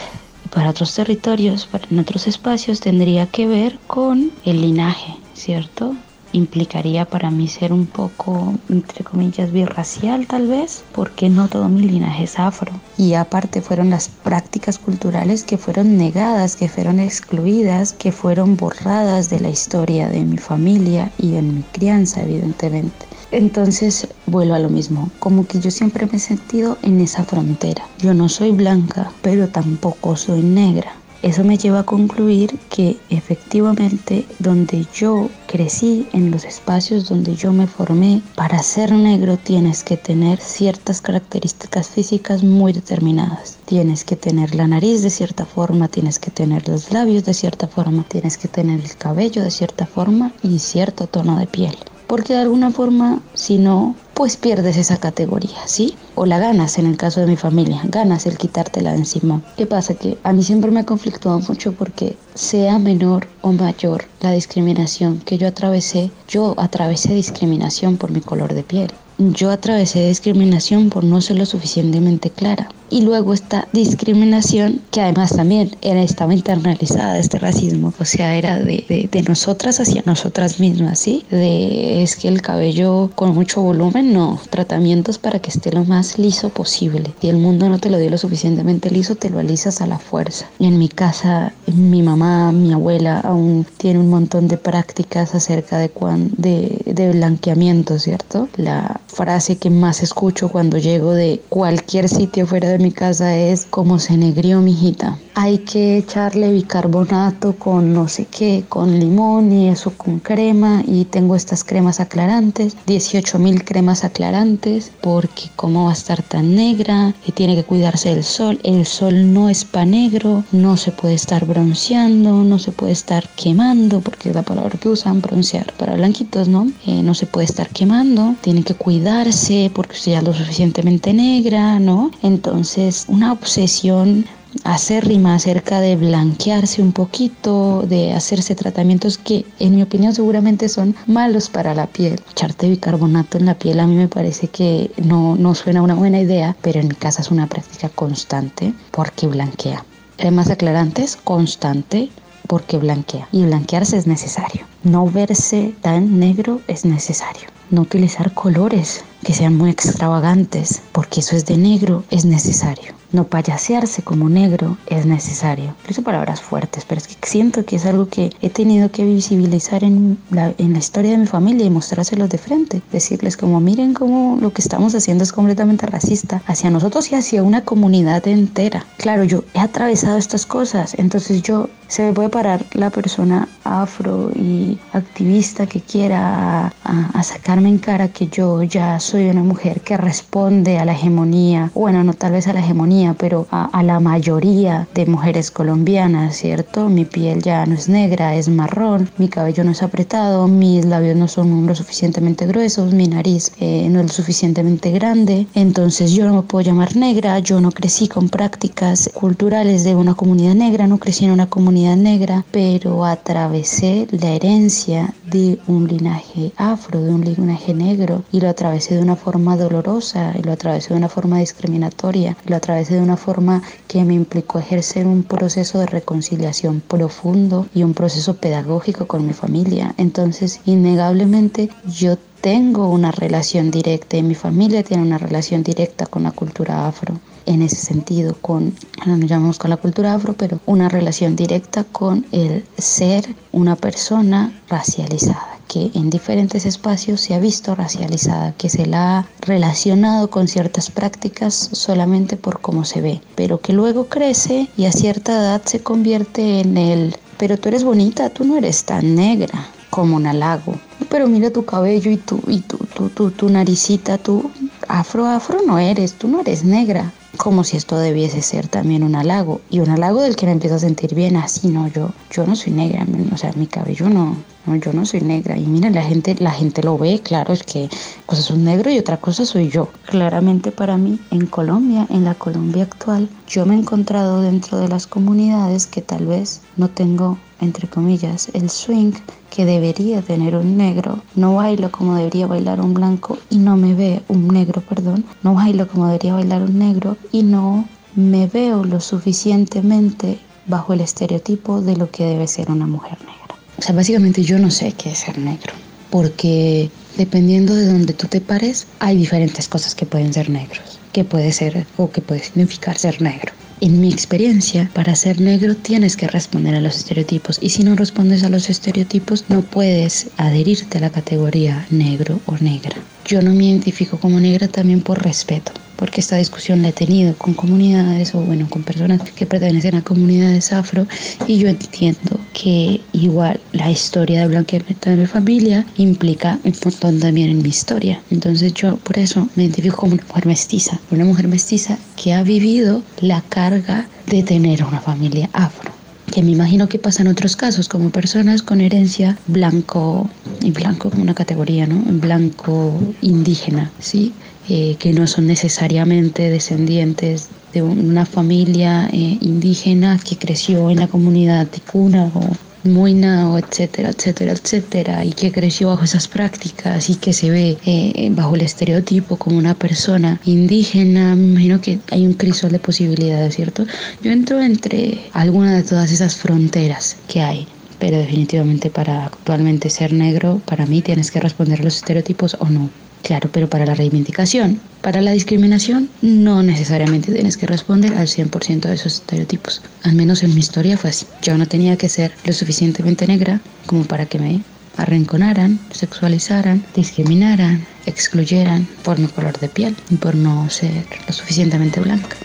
para 0.54 0.70
otros 0.70 0.94
territorios, 0.94 1.66
para 1.66 1.86
en 1.90 2.00
otros 2.00 2.28
espacios, 2.28 2.80
tendría 2.80 3.28
que 3.28 3.48
ver 3.48 3.80
con 3.88 4.32
el 4.44 4.62
linaje, 4.62 5.16
¿cierto? 5.34 5.96
Implicaría 6.38 7.06
para 7.06 7.32
mí 7.32 7.48
ser 7.48 7.74
un 7.74 7.88
poco, 7.88 8.54
entre 8.70 9.04
comillas, 9.04 9.52
birracial 9.52 10.28
tal 10.28 10.48
vez, 10.48 10.84
porque 10.92 11.30
no 11.30 11.48
todo 11.48 11.68
mi 11.68 11.82
linaje 11.82 12.26
es 12.26 12.38
afro. 12.38 12.72
Y 12.96 13.16
aparte 13.16 13.64
fueron 13.64 13.90
las 13.90 14.08
prácticas 14.10 14.78
culturales 14.78 15.44
que 15.44 15.58
fueron 15.58 15.98
negadas, 15.98 16.56
que 16.56 16.70
fueron 16.70 17.00
excluidas, 17.00 17.94
que 17.94 18.12
fueron 18.12 18.56
borradas 18.56 19.32
de 19.32 19.40
la 19.40 19.50
historia 19.50 20.10
de 20.10 20.22
mi 20.26 20.38
familia 20.38 21.12
y 21.18 21.38
en 21.38 21.56
mi 21.56 21.64
crianza, 21.64 22.22
evidentemente. 22.22 23.08
Entonces 23.32 24.08
vuelvo 24.28 24.54
a 24.54 24.60
lo 24.60 24.70
mismo, 24.70 25.10
como 25.18 25.48
que 25.48 25.60
yo 25.60 25.72
siempre 25.72 26.06
me 26.06 26.18
he 26.18 26.20
sentido 26.20 26.78
en 26.84 27.02
esa 27.02 27.24
frontera. 27.24 27.84
Yo 27.98 28.14
no 28.14 28.30
soy 28.30 28.52
blanca, 28.52 29.12
pero 29.24 29.48
tampoco 29.48 30.16
soy 30.16 30.44
negra. 30.44 30.94
Eso 31.28 31.44
me 31.44 31.58
lleva 31.58 31.80
a 31.80 31.84
concluir 31.84 32.58
que 32.70 32.96
efectivamente 33.10 34.26
donde 34.40 34.88
yo 34.94 35.30
crecí, 35.46 36.08
en 36.14 36.32
los 36.32 36.46
espacios 36.46 37.10
donde 37.10 37.36
yo 37.36 37.52
me 37.52 37.68
formé, 37.68 38.22
para 38.36 38.64
ser 38.64 38.94
negro 38.94 39.36
tienes 39.36 39.84
que 39.84 39.98
tener 39.98 40.40
ciertas 40.40 41.02
características 41.02 41.90
físicas 41.90 42.46
muy 42.46 42.72
determinadas. 42.72 43.58
Tienes 43.66 44.06
que 44.06 44.16
tener 44.16 44.56
la 44.56 44.68
nariz 44.68 45.02
de 45.02 45.10
cierta 45.10 45.46
forma, 45.46 45.90
tienes 45.90 46.18
que 46.18 46.32
tener 46.32 46.66
los 46.70 46.94
labios 46.94 47.26
de 47.26 47.34
cierta 47.34 47.68
forma, 47.68 48.06
tienes 48.08 48.38
que 48.38 48.48
tener 48.48 48.80
el 48.80 48.96
cabello 48.96 49.44
de 49.44 49.52
cierta 49.52 49.86
forma 49.86 50.32
y 50.44 50.60
cierto 50.60 51.08
tono 51.08 51.38
de 51.38 51.48
piel 51.48 51.76
porque 52.08 52.34
de 52.34 52.40
alguna 52.40 52.72
forma, 52.72 53.20
si 53.34 53.58
no, 53.58 53.94
pues 54.18 54.36
pierdes 54.36 54.78
esa 54.78 54.98
categoría, 54.98 55.68
¿sí? 55.68 55.94
O 56.16 56.26
la 56.26 56.40
ganas, 56.40 56.80
en 56.80 56.88
el 56.88 56.98
caso 56.98 57.20
de 57.20 57.28
mi 57.28 57.36
familia, 57.36 57.82
ganas 57.84 58.26
el 58.26 58.36
quitártela 58.36 58.94
de 58.94 58.98
encima. 58.98 59.44
¿Qué 59.56 59.68
pasa? 59.68 59.94
Que 59.94 60.18
a 60.24 60.34
mí 60.34 60.42
siempre 60.42 60.72
me 60.72 60.80
ha 60.80 60.86
conflictuado 60.88 61.40
mucho 61.42 61.74
porque 61.74 62.18
sea 62.34 62.80
menor 62.80 63.28
o 63.42 63.52
mayor 63.52 64.06
la 64.22 64.32
discriminación 64.32 65.20
que 65.20 65.38
yo 65.38 65.48
atravesé, 65.48 66.10
yo 66.28 66.56
atravesé 66.58 67.14
discriminación 67.14 67.98
por 67.98 68.10
mi 68.10 68.22
color 68.22 68.56
de 68.56 68.64
piel. 68.64 68.92
Yo 69.20 69.50
atravesé 69.50 70.08
discriminación 70.08 70.90
por 70.90 71.04
no 71.04 71.22
ser 71.22 71.38
lo 71.38 71.46
suficientemente 71.46 72.30
clara 72.30 72.70
y 72.90 73.02
luego 73.02 73.34
esta 73.34 73.68
discriminación 73.74 74.82
que 74.92 75.02
además 75.02 75.36
también 75.36 75.76
era, 75.82 76.02
estaba 76.02 76.34
internalizada 76.34 77.20
este 77.20 77.40
racismo, 77.40 77.94
o 78.00 78.06
sea, 78.06 78.36
era 78.36 78.58
de, 78.58 79.10
de, 79.12 79.22
nosotras 79.24 79.80
hacia 79.80 80.04
nosotras 80.06 80.60
mismas, 80.60 81.00
¿sí? 81.00 81.26
De 81.30 82.02
es 82.04 82.16
que 82.16 82.28
el 82.28 82.42
cabello 82.42 83.12
con 83.16 83.34
mucho 83.34 83.62
volumen, 83.62 84.14
no, 84.14 84.40
tratamientos 84.50 85.18
para 85.18 85.40
que 85.40 85.50
esté 85.50 85.72
lo 85.72 85.84
más 85.84 86.18
liso 86.18 86.50
posible. 86.50 87.14
Si 87.20 87.30
el 87.30 87.38
mundo 87.38 87.68
no 87.68 87.80
te 87.80 87.90
lo 87.90 87.98
dio 87.98 88.10
lo 88.10 88.18
suficientemente 88.18 88.90
liso, 88.90 89.16
te 89.16 89.30
lo 89.30 89.40
alisas 89.40 89.82
a 89.82 89.88
la 89.88 90.00
fuerza. 90.00 90.46
Y 90.60 90.68
en 90.68 90.78
mi 90.78 90.88
casa, 90.88 91.54
mi 91.66 92.02
mamá, 92.02 92.52
mi 92.52 92.72
abuela 92.72 93.20
aún 93.20 93.66
tiene 93.78 94.00
un 94.00 94.10
montón 94.10 94.48
de 94.48 94.58
prácticas 94.58 95.36
acerca 95.36 95.78
de, 95.78 95.90
cuan, 95.90 96.32
de, 96.38 96.82
de 96.86 97.12
blanqueamiento, 97.12 98.00
¿cierto? 98.00 98.48
La 98.56 99.02
frase 99.18 99.58
que 99.58 99.72
más 99.72 100.04
escucho 100.04 100.48
cuando 100.50 100.78
llego 100.78 101.12
de 101.12 101.42
cualquier 101.50 102.08
sitio 102.08 102.46
fuera 102.46 102.70
de 102.70 102.78
mi 102.78 102.92
casa 102.92 103.36
es 103.36 103.66
como 103.66 103.98
se 103.98 104.16
negrió 104.16 104.62
mi 104.62 104.74
hijita. 104.74 105.18
Hay 105.34 105.60
que 105.60 105.98
echarle 105.98 106.52
bicarbonato 106.52 107.56
con 107.56 107.94
no 107.94 108.08
sé 108.08 108.26
qué, 108.26 108.64
con 108.70 109.00
limón 109.00 109.52
y 109.52 109.70
eso 109.70 109.92
con 109.98 110.20
crema 110.20 110.84
y 110.86 111.06
tengo 111.06 111.36
estas 111.36 111.64
cremas 111.64 112.00
aclarantes, 112.00 112.76
18 112.86 113.40
mil 113.40 113.64
cremas 113.64 114.04
aclarantes 114.04 114.92
porque 115.02 115.44
cómo 115.56 115.86
va 115.86 115.92
a 115.92 115.94
estar 115.94 116.22
tan 116.22 116.56
negra 116.56 117.14
y 117.26 117.32
tiene 117.32 117.56
que 117.56 117.64
cuidarse 117.64 118.10
del 118.10 118.24
sol. 118.24 118.60
El 118.64 118.86
sol 118.86 119.34
no 119.34 119.50
es 119.50 119.66
pa 119.66 119.86
negro, 119.86 120.44
no 120.52 120.78
se 120.78 120.92
puede 120.92 121.16
estar 121.16 121.46
bronceando, 121.46 122.44
no 122.44 122.60
se 122.60 122.72
puede 122.72 122.94
estar 122.94 123.28
quemando 123.36 124.02
porque 124.02 124.30
es 124.30 124.36
la 124.36 124.44
palabra 124.44 124.78
que 124.80 124.90
usan, 124.90 125.22
broncear 125.22 125.74
para 125.74 125.96
blanquitos, 125.96 126.48
¿no? 126.48 126.72
Eh, 126.86 127.02
no 127.02 127.16
se 127.16 127.26
puede 127.26 127.46
estar 127.46 127.70
quemando, 127.70 128.36
tiene 128.42 128.64
que 128.64 128.76
cuidarse 129.08 129.72
porque 129.74 129.96
ya 129.98 130.18
es 130.18 130.24
lo 130.26 130.34
suficientemente 130.34 131.14
negra, 131.14 131.80
¿no? 131.80 132.12
Entonces, 132.24 133.06
una 133.08 133.32
obsesión 133.32 134.26
acérrima 134.66 135.36
acerca 135.36 135.80
de 135.80 135.96
blanquearse 135.96 136.82
un 136.82 136.92
poquito, 136.92 137.84
de 137.88 138.12
hacerse 138.12 138.54
tratamientos 138.54 139.18
que 139.18 139.46
en 139.60 139.76
mi 139.76 139.82
opinión 139.82 140.14
seguramente 140.14 140.68
son 140.68 140.94
malos 141.06 141.50
para 141.50 141.74
la 141.74 141.88
piel. 141.88 142.20
Echarte 142.32 142.68
bicarbonato 142.68 143.38
en 143.38 143.46
la 143.46 143.58
piel 143.58 143.80
a 143.80 143.88
mí 143.88 143.96
me 143.96 144.10
parece 144.10 144.50
que 144.50 144.92
no, 144.98 145.38
no 145.38 145.56
suena 145.56 145.82
una 145.82 145.96
buena 145.96 146.20
idea, 146.20 146.58
pero 146.62 146.82
en 146.82 146.90
mi 146.90 146.96
casa 146.96 147.22
es 147.22 147.32
una 147.32 147.48
práctica 147.48 147.88
constante 147.88 148.74
porque 148.92 149.28
blanquea. 149.28 149.86
Cremas 150.18 150.50
aclarantes, 150.50 151.16
constante 151.16 152.10
porque 152.46 152.78
blanquea. 152.78 153.30
Y 153.32 153.44
blanquearse 153.44 153.96
es 153.96 154.06
necesario. 154.06 154.66
No 154.84 155.10
verse 155.10 155.74
tan 155.82 156.20
negro 156.20 156.60
es 156.68 156.84
necesario. 156.84 157.57
No 157.70 157.82
utilizar 157.82 158.34
colores 158.34 159.04
que 159.24 159.34
sean 159.34 159.58
muy 159.58 159.70
extravagantes, 159.70 160.82
porque 160.92 161.20
eso 161.20 161.36
es 161.36 161.46
de 161.46 161.58
negro, 161.58 162.04
es 162.10 162.24
necesario. 162.26 162.94
No 163.12 163.26
payasearse 163.26 164.02
como 164.02 164.30
negro 164.30 164.78
es 164.88 165.06
necesario. 165.06 165.76
Incluso 165.82 166.04
palabras 166.04 166.42
fuertes, 166.42 166.86
pero 166.86 167.00
es 167.00 167.08
que 167.08 167.16
siento 167.28 167.66
que 167.66 167.78
es 167.78 167.86
algo 167.86 168.10
que 168.10 168.32
he 168.42 168.50
tenido 168.50 168.92
que 168.92 169.06
visibilizar 169.06 169.84
en 169.84 170.18
la, 170.30 170.54
en 170.58 170.74
la 170.74 170.80
historia 170.80 171.12
de 171.12 171.18
mi 171.18 171.28
familia 171.28 171.66
y 171.66 171.70
mostrárselos 171.70 172.30
de 172.30 172.38
frente. 172.38 172.82
Decirles 172.92 173.38
como 173.38 173.60
miren 173.60 173.94
cómo 173.94 174.38
lo 174.42 174.52
que 174.52 174.62
estamos 174.62 174.94
haciendo 174.96 175.24
es 175.24 175.32
completamente 175.32 175.86
racista 175.86 176.42
hacia 176.48 176.70
nosotros 176.70 177.12
y 177.12 177.16
hacia 177.16 177.44
una 177.44 177.64
comunidad 177.64 178.28
entera. 178.28 178.86
Claro, 178.98 179.24
yo 179.24 179.44
he 179.54 179.60
atravesado 179.60 180.18
estas 180.18 180.46
cosas, 180.46 180.94
entonces 180.98 181.42
yo 181.42 181.70
se 181.88 182.04
me 182.04 182.14
puede 182.14 182.30
parar 182.30 182.66
la 182.74 182.90
persona 182.90 183.48
afro 183.64 184.32
y 184.36 184.78
activista 184.94 185.68
que 185.68 185.82
quiera 185.82 186.74
a, 186.84 187.24
sacarme 187.24 187.70
en 187.70 187.78
cara 187.78 188.10
que 188.10 188.28
yo 188.28 188.64
ya 188.64 189.00
soy 189.00 189.30
una 189.30 189.44
mujer 189.44 189.82
que 189.82 189.98
responde 189.98 190.78
a 190.80 190.86
la 190.86 190.94
hegemonía, 190.94 191.72
bueno, 191.74 192.04
no 192.04 192.14
tal 192.14 192.34
vez 192.34 192.48
a 192.48 192.54
la 192.54 192.60
hegemonía, 192.60 192.97
pero 193.18 193.48
a, 193.52 193.84
la 193.84 194.00
mayoría 194.00 194.88
de 194.96 195.06
mujeres 195.06 195.52
colombianas, 195.52 196.36
¿cierto? 196.38 196.90
Mi 196.90 197.06
piel 197.06 197.42
ya 197.42 197.66
no 197.66 197.76
es 197.76 197.88
negra, 197.88 198.36
es 198.36 198.50
marrón, 198.50 199.10
mi 199.18 199.28
cabello 199.28 199.64
no 199.64 199.72
es 199.72 199.84
apretado, 199.84 200.48
mis 200.48 200.86
labios 200.86 201.16
no 201.16 201.28
son 201.28 201.68
lo 201.68 201.76
suficientemente 201.76 202.48
gruesos, 202.48 202.94
mi 202.94 203.08
nariz 203.08 203.52
eh, 203.60 203.88
no 203.90 204.00
es 204.00 204.08
lo 204.08 204.14
suficientemente 204.14 204.92
grande, 204.92 205.48
entonces 205.54 206.12
yo 206.12 206.26
no 206.26 206.36
me 206.36 206.42
puedo 206.42 206.66
llamar 206.66 206.96
negra, 206.96 207.40
yo 207.40 207.62
no 207.62 207.72
crecí 207.72 208.08
con 208.08 208.30
prácticas 208.30 209.10
culturales 209.14 209.84
de 209.84 209.96
una 209.96 210.16
comunidad 210.16 210.56
negra, 210.56 210.88
no 210.88 210.98
crecí 210.98 211.26
en 211.26 211.32
una 211.32 211.48
comunidad 211.48 211.98
negra, 211.98 212.46
pero 212.52 213.06
atravesé 213.06 214.08
la 214.12 214.32
herencia 214.32 215.14
de 215.30 215.60
un 215.68 215.88
linaje 215.88 216.52
afro, 216.56 217.02
de 217.02 217.12
un 217.14 217.24
linaje 217.24 217.74
negro, 217.74 218.24
y 218.32 218.40
lo 218.42 218.50
atravesé 218.50 218.96
de 218.96 219.02
una 219.02 219.16
forma 219.16 219.58
dolorosa, 219.58 220.34
y 220.38 220.42
lo 220.42 220.54
atravesé 220.54 220.90
de 220.90 221.00
una 221.00 221.10
forma 221.10 221.40
discriminatoria, 221.40 222.38
y 222.46 222.50
lo 222.50 222.56
atravesé 222.56 222.87
de 222.96 223.02
una 223.02 223.18
forma 223.18 223.62
que 223.88 224.04
me 224.04 224.14
implicó 224.14 224.60
ejercer 224.60 225.08
un 225.08 225.24
proceso 225.24 225.80
de 225.80 225.86
reconciliación 225.86 226.82
profundo 226.82 227.68
y 227.74 227.84
un 227.84 227.94
proceso 227.94 228.36
pedagógico 228.36 229.08
con 229.08 229.26
mi 229.26 229.34
familia. 229.34 229.94
Entonces, 229.98 230.62
innegablemente, 230.66 231.70
yo 231.86 232.18
tengo 232.42 232.90
una 232.90 233.12
relación 233.12 233.72
directa 233.72 234.18
y 234.18 234.24
mi 234.24 234.36
familia 234.36 234.84
tiene 234.84 235.04
una 235.04 235.18
relación 235.18 235.64
directa 235.64 236.06
con 236.06 236.24
la 236.24 236.32
cultura 236.32 236.88
afro 236.88 237.20
en 237.48 237.62
ese 237.62 237.78
sentido 237.78 238.36
con, 238.42 238.76
no 239.06 239.18
llamamos 239.18 239.58
con 239.58 239.70
la 239.70 239.78
cultura 239.78 240.14
afro, 240.14 240.34
pero 240.34 240.60
una 240.66 240.90
relación 240.90 241.36
directa 241.36 241.86
con 241.86 242.26
el 242.32 242.66
ser 242.78 243.26
una 243.52 243.76
persona 243.76 244.62
racializada, 244.70 245.57
que 245.68 245.92
en 245.94 246.10
diferentes 246.10 246.66
espacios 246.66 247.22
se 247.22 247.34
ha 247.34 247.40
visto 247.40 247.76
racializada, 247.76 248.54
que 248.54 248.70
se 248.70 248.86
la 248.86 249.20
ha 249.20 249.28
relacionado 249.42 250.30
con 250.30 250.48
ciertas 250.48 250.90
prácticas 250.90 251.70
solamente 251.74 252.38
por 252.38 252.62
cómo 252.62 252.86
se 252.86 253.02
ve, 253.02 253.22
pero 253.36 253.60
que 253.60 253.74
luego 253.74 254.08
crece 254.08 254.68
y 254.78 254.86
a 254.86 254.92
cierta 254.92 255.34
edad 255.34 255.62
se 255.66 255.82
convierte 255.82 256.62
en 256.62 256.78
el, 256.78 257.16
pero 257.38 257.58
tú 257.58 257.70
eres 257.70 257.84
bonita, 257.84 258.30
tú 258.30 258.44
no 258.44 258.58
eres 258.58 258.84
tan 258.84 259.16
negra 259.16 259.68
como 259.90 260.16
un 260.16 260.28
halago. 260.28 260.76
Pero 261.10 261.28
mira 261.28 261.52
tu 261.52 261.64
cabello 261.64 262.12
y 262.12 262.18
tu, 262.18 262.42
y 262.48 262.60
tu, 262.60 262.78
tu, 262.78 263.10
tu, 263.10 263.32
tu 263.32 263.50
naricita, 263.50 264.18
tú 264.18 264.52
afro, 264.88 265.26
afro 265.26 265.60
no 265.66 265.80
eres, 265.80 266.14
tú 266.14 266.28
no 266.28 266.42
eres 266.42 266.64
negra 266.64 267.14
como 267.38 267.64
si 267.64 267.78
esto 267.78 267.98
debiese 268.00 268.42
ser 268.42 268.68
también 268.68 269.04
un 269.04 269.16
halago 269.16 269.62
y 269.70 269.80
un 269.80 269.90
halago 269.90 270.22
del 270.22 270.36
que 270.36 270.48
me 270.48 270.52
empiezo 270.52 270.76
a 270.76 270.80
sentir 270.80 271.14
bien 271.14 271.36
así 271.38 271.68
no 271.68 271.88
yo 271.88 272.10
yo 272.32 272.48
no 272.48 272.56
soy 272.56 272.74
negra 272.74 273.06
o 273.32 273.38
sea 273.38 273.52
mi 273.56 273.68
cabello 273.68 274.10
no, 274.10 274.36
no 274.68 274.76
yo 274.76 274.94
no 274.94 275.06
soy 275.06 275.22
negra. 275.22 275.58
Y 275.58 275.66
mira 275.66 275.90
la 275.90 276.04
gente 276.04 276.36
la 276.40 276.52
gente 276.52 276.84
lo 276.84 276.98
ve 276.98 277.20
claro 277.24 277.54
es 277.54 277.64
que 277.64 277.90
cosas 278.26 278.46
son 278.46 278.64
negro 278.64 278.92
y 278.92 279.00
otra 279.00 279.18
cosa 279.18 279.46
soy 279.46 279.70
yo. 279.70 279.90
Claramente 280.06 280.72
para 280.72 280.98
mí 280.98 281.20
en 281.32 281.48
Colombia 281.48 282.06
en 282.10 282.24
la 282.24 282.36
Colombia 282.36 282.84
actual 282.84 283.30
yo 283.48 283.66
me 283.66 283.76
he 283.76 283.80
encontrado 283.80 284.42
dentro 284.42 284.78
de 284.78 284.90
las 284.90 285.08
comunidades 285.08 285.88
que 285.88 286.02
tal 286.02 286.26
vez 286.26 286.62
no 286.76 286.90
tengo 286.90 287.38
entre 287.60 287.88
comillas 287.88 288.50
el 288.54 288.70
swing 288.70 289.14
que 289.50 289.66
debería 289.66 290.22
tener 290.22 290.56
un 290.56 290.78
negro, 290.78 291.24
no 291.36 291.56
bailo 291.56 291.92
como 291.92 292.16
debería 292.16 292.46
bailar 292.48 292.82
un 292.82 292.94
blanco 292.94 293.38
y 293.50 293.58
no 293.58 293.76
me 293.76 293.96
ve 293.96 294.22
un 294.28 294.48
negro, 294.48 294.82
perdón, 294.82 295.26
no 295.42 295.56
bailo 295.56 295.88
como 295.88 296.06
debería 296.06 296.36
bailar 296.36 296.62
un 296.62 296.78
negro 296.78 297.18
y 297.32 297.44
no 297.44 297.88
me 298.16 298.48
veo 298.48 298.84
lo 298.84 299.00
suficientemente 299.00 300.40
bajo 300.68 300.94
el 300.94 301.02
estereotipo 301.02 301.82
de 301.82 301.96
lo 301.96 302.12
que 302.12 302.26
debe 302.26 302.48
ser 302.48 302.70
una 302.70 302.86
mujer 302.86 303.18
negra. 303.20 303.47
O 303.78 303.82
sea, 303.82 303.94
básicamente 303.96 304.44
yo 304.44 304.58
no 304.58 304.72
sé 304.72 304.94
qué 304.94 305.12
es 305.12 305.20
ser 305.20 305.38
negro, 305.38 305.74
porque 306.10 306.90
dependiendo 307.18 307.76
de 307.76 307.86
donde 307.86 308.14
tú 308.14 308.28
te 308.28 308.42
pares, 308.42 308.88
hay 309.00 309.18
diferentes 309.18 309.68
cosas 309.68 309.94
que 309.94 310.06
pueden 310.06 310.34
ser 310.34 310.50
negros, 310.50 311.00
que 311.14 311.24
puede 311.24 311.52
ser 311.52 311.86
o 311.98 312.10
que 312.12 312.22
puede 312.22 312.44
significar 312.44 312.98
ser 312.98 313.22
negro. 313.22 313.54
En 313.80 314.02
mi 314.02 314.12
experiencia, 314.12 314.90
para 314.96 315.16
ser 315.16 315.40
negro 315.40 315.76
tienes 315.76 316.18
que 316.18 316.28
responder 316.28 316.74
a 316.74 316.82
los 316.82 316.98
estereotipos 316.98 317.60
y 317.62 317.70
si 317.70 317.84
no 317.84 317.96
respondes 317.96 318.44
a 318.44 318.50
los 318.50 318.72
estereotipos 318.72 319.46
no 319.50 319.62
puedes 319.62 320.30
adherirte 320.38 320.98
a 320.98 321.02
la 321.02 321.12
categoría 321.12 321.86
negro 321.92 322.40
o 322.48 322.58
negra. 322.58 322.96
Yo 323.26 323.44
no 323.44 323.54
me 323.54 323.66
identifico 323.66 324.20
como 324.20 324.40
negra 324.40 324.68
también 324.68 325.02
por 325.02 325.24
respeto, 325.24 325.72
porque 325.98 326.22
esta 326.22 326.38
discusión 326.38 326.82
la 326.82 326.90
he 326.90 326.94
tenido 326.94 327.36
con 327.36 327.54
comunidades 327.54 328.34
o 328.36 328.40
bueno, 328.40 328.68
con 328.70 328.84
personas 328.84 329.22
que 329.32 329.46
pertenecen 329.46 329.96
a 329.96 330.02
comunidades 330.02 330.72
afro 330.72 331.08
y 331.48 331.58
yo 331.58 331.68
entiendo 331.68 332.40
que 332.54 333.02
igual 333.14 333.60
la 333.74 333.92
historia 333.92 334.42
de 334.42 334.48
blanqueamiento 334.48 335.10
de 335.10 335.18
mi 335.18 335.26
familia 335.26 335.86
implica 335.98 336.60
un 336.64 336.74
montón 336.84 337.20
también 337.20 337.50
en 337.50 337.62
mi 337.62 337.70
historia. 337.70 338.22
Entonces 338.32 338.74
yo 338.74 338.98
por 338.98 339.18
eso 339.18 339.50
me 339.56 339.64
identifico 339.64 339.98
como 339.98 340.14
una 340.14 340.24
mujer 340.28 340.46
mestiza, 340.46 341.00
una 341.12 341.26
mujer 341.26 341.48
mestiza 341.48 341.98
que 342.16 342.34
ha 342.34 342.44
vivido 342.44 343.04
la 343.20 343.42
carga 343.42 344.08
de 344.28 344.44
tener 344.44 344.84
una 344.84 345.00
familia 345.00 345.50
afro 345.54 345.98
que 346.32 346.44
me 346.44 346.52
imagino 346.52 346.90
que 346.90 347.00
pasa 347.00 347.22
en 347.22 347.30
otros 347.30 347.56
casos, 347.56 347.88
como 347.88 348.10
personas 348.10 348.62
con 348.62 348.82
herencia 348.82 349.38
blanco, 349.48 350.30
y 350.62 350.72
blanco 350.72 351.10
como 351.10 351.24
una 351.24 351.34
categoría, 351.34 351.88
¿no? 351.88 352.02
Blanco 352.20 353.00
indígena, 353.22 353.92
¿sí? 354.00 354.34
Eh, 354.70 354.98
que 355.00 355.14
no 355.14 355.28
son 355.28 355.48
necesariamente 355.48 356.50
descendientes 356.50 357.48
de 357.72 357.82
una 357.82 358.26
familia 358.26 359.10
eh, 359.14 359.38
indígena 359.40 360.20
que 360.20 360.36
creció 360.36 360.90
en 360.90 361.00
la 361.00 361.08
comunidad 361.08 361.68
ticuna 361.68 362.30
o 362.34 362.42
Moina, 362.84 363.50
o 363.50 363.58
etcétera, 363.58 364.10
etcétera, 364.10 364.52
etcétera, 364.52 365.24
y 365.24 365.32
que 365.32 365.54
creció 365.54 365.88
bajo 365.88 366.04
esas 366.04 366.28
prácticas 366.28 367.10
y 367.10 367.16
que 367.16 367.32
se 367.32 367.50
ve 367.50 367.78
eh, 367.86 368.30
bajo 368.32 368.56
el 368.56 368.62
estereotipo 368.62 369.38
como 369.38 369.58
una 369.58 369.74
persona 369.74 370.42
indígena, 370.44 371.36
me 371.36 371.48
imagino 371.52 371.80
que 371.80 372.00
hay 372.12 372.26
un 372.26 372.34
crisol 372.34 372.74
de 372.74 372.80
posibilidades, 372.80 373.56
¿cierto? 373.56 373.86
Yo 374.22 374.32
entro 374.32 374.62
entre 374.62 375.30
alguna 375.32 375.76
de 375.78 375.84
todas 375.84 376.12
esas 376.12 376.36
fronteras 376.36 377.16
que 377.28 377.42
hay 377.42 377.68
pero 378.00 378.18
definitivamente 378.18 378.92
para 378.92 379.26
actualmente 379.26 379.90
ser 379.90 380.14
negro, 380.14 380.62
para 380.66 380.86
mí 380.86 381.02
tienes 381.02 381.32
que 381.32 381.40
responder 381.40 381.82
a 381.82 381.84
los 381.84 381.96
estereotipos 381.96 382.56
o 382.60 382.70
no. 382.70 382.92
Claro, 383.28 383.50
pero 383.52 383.70
para 383.70 383.86
la 383.86 383.94
reivindicación, 383.94 384.80
para 385.02 385.20
la 385.22 385.32
discriminación, 385.32 386.10
no 386.22 386.64
necesariamente 386.64 387.34
tienes 387.34 387.58
que 387.58 387.68
responder 387.68 388.14
al 388.14 388.28
100% 388.28 388.88
de 388.88 388.94
esos 388.94 389.16
estereotipos. 389.16 389.82
Al 390.04 390.14
menos 390.14 390.44
en 390.44 390.54
mi 390.54 390.62
historia 390.62 390.98
fue 390.98 391.10
así. 391.10 391.26
Yo 391.42 391.58
no 391.58 391.66
tenía 391.66 391.98
que 391.98 392.08
ser 392.08 392.32
lo 392.46 392.54
suficientemente 392.54 393.28
negra 393.28 393.60
como 393.86 394.06
para 394.06 394.28
que 394.28 394.40
me 394.40 394.62
arrinconaran, 394.96 395.78
sexualizaran, 395.92 396.86
discriminaran, 396.96 397.86
excluyeran 398.06 398.88
por 399.04 399.20
mi 399.20 399.28
color 399.28 399.60
de 399.60 399.68
piel 399.68 399.94
y 400.10 400.16
por 400.16 400.34
no 400.34 400.70
ser 400.70 401.06
lo 401.28 401.34
suficientemente 401.34 402.00
blanca. 402.00 402.38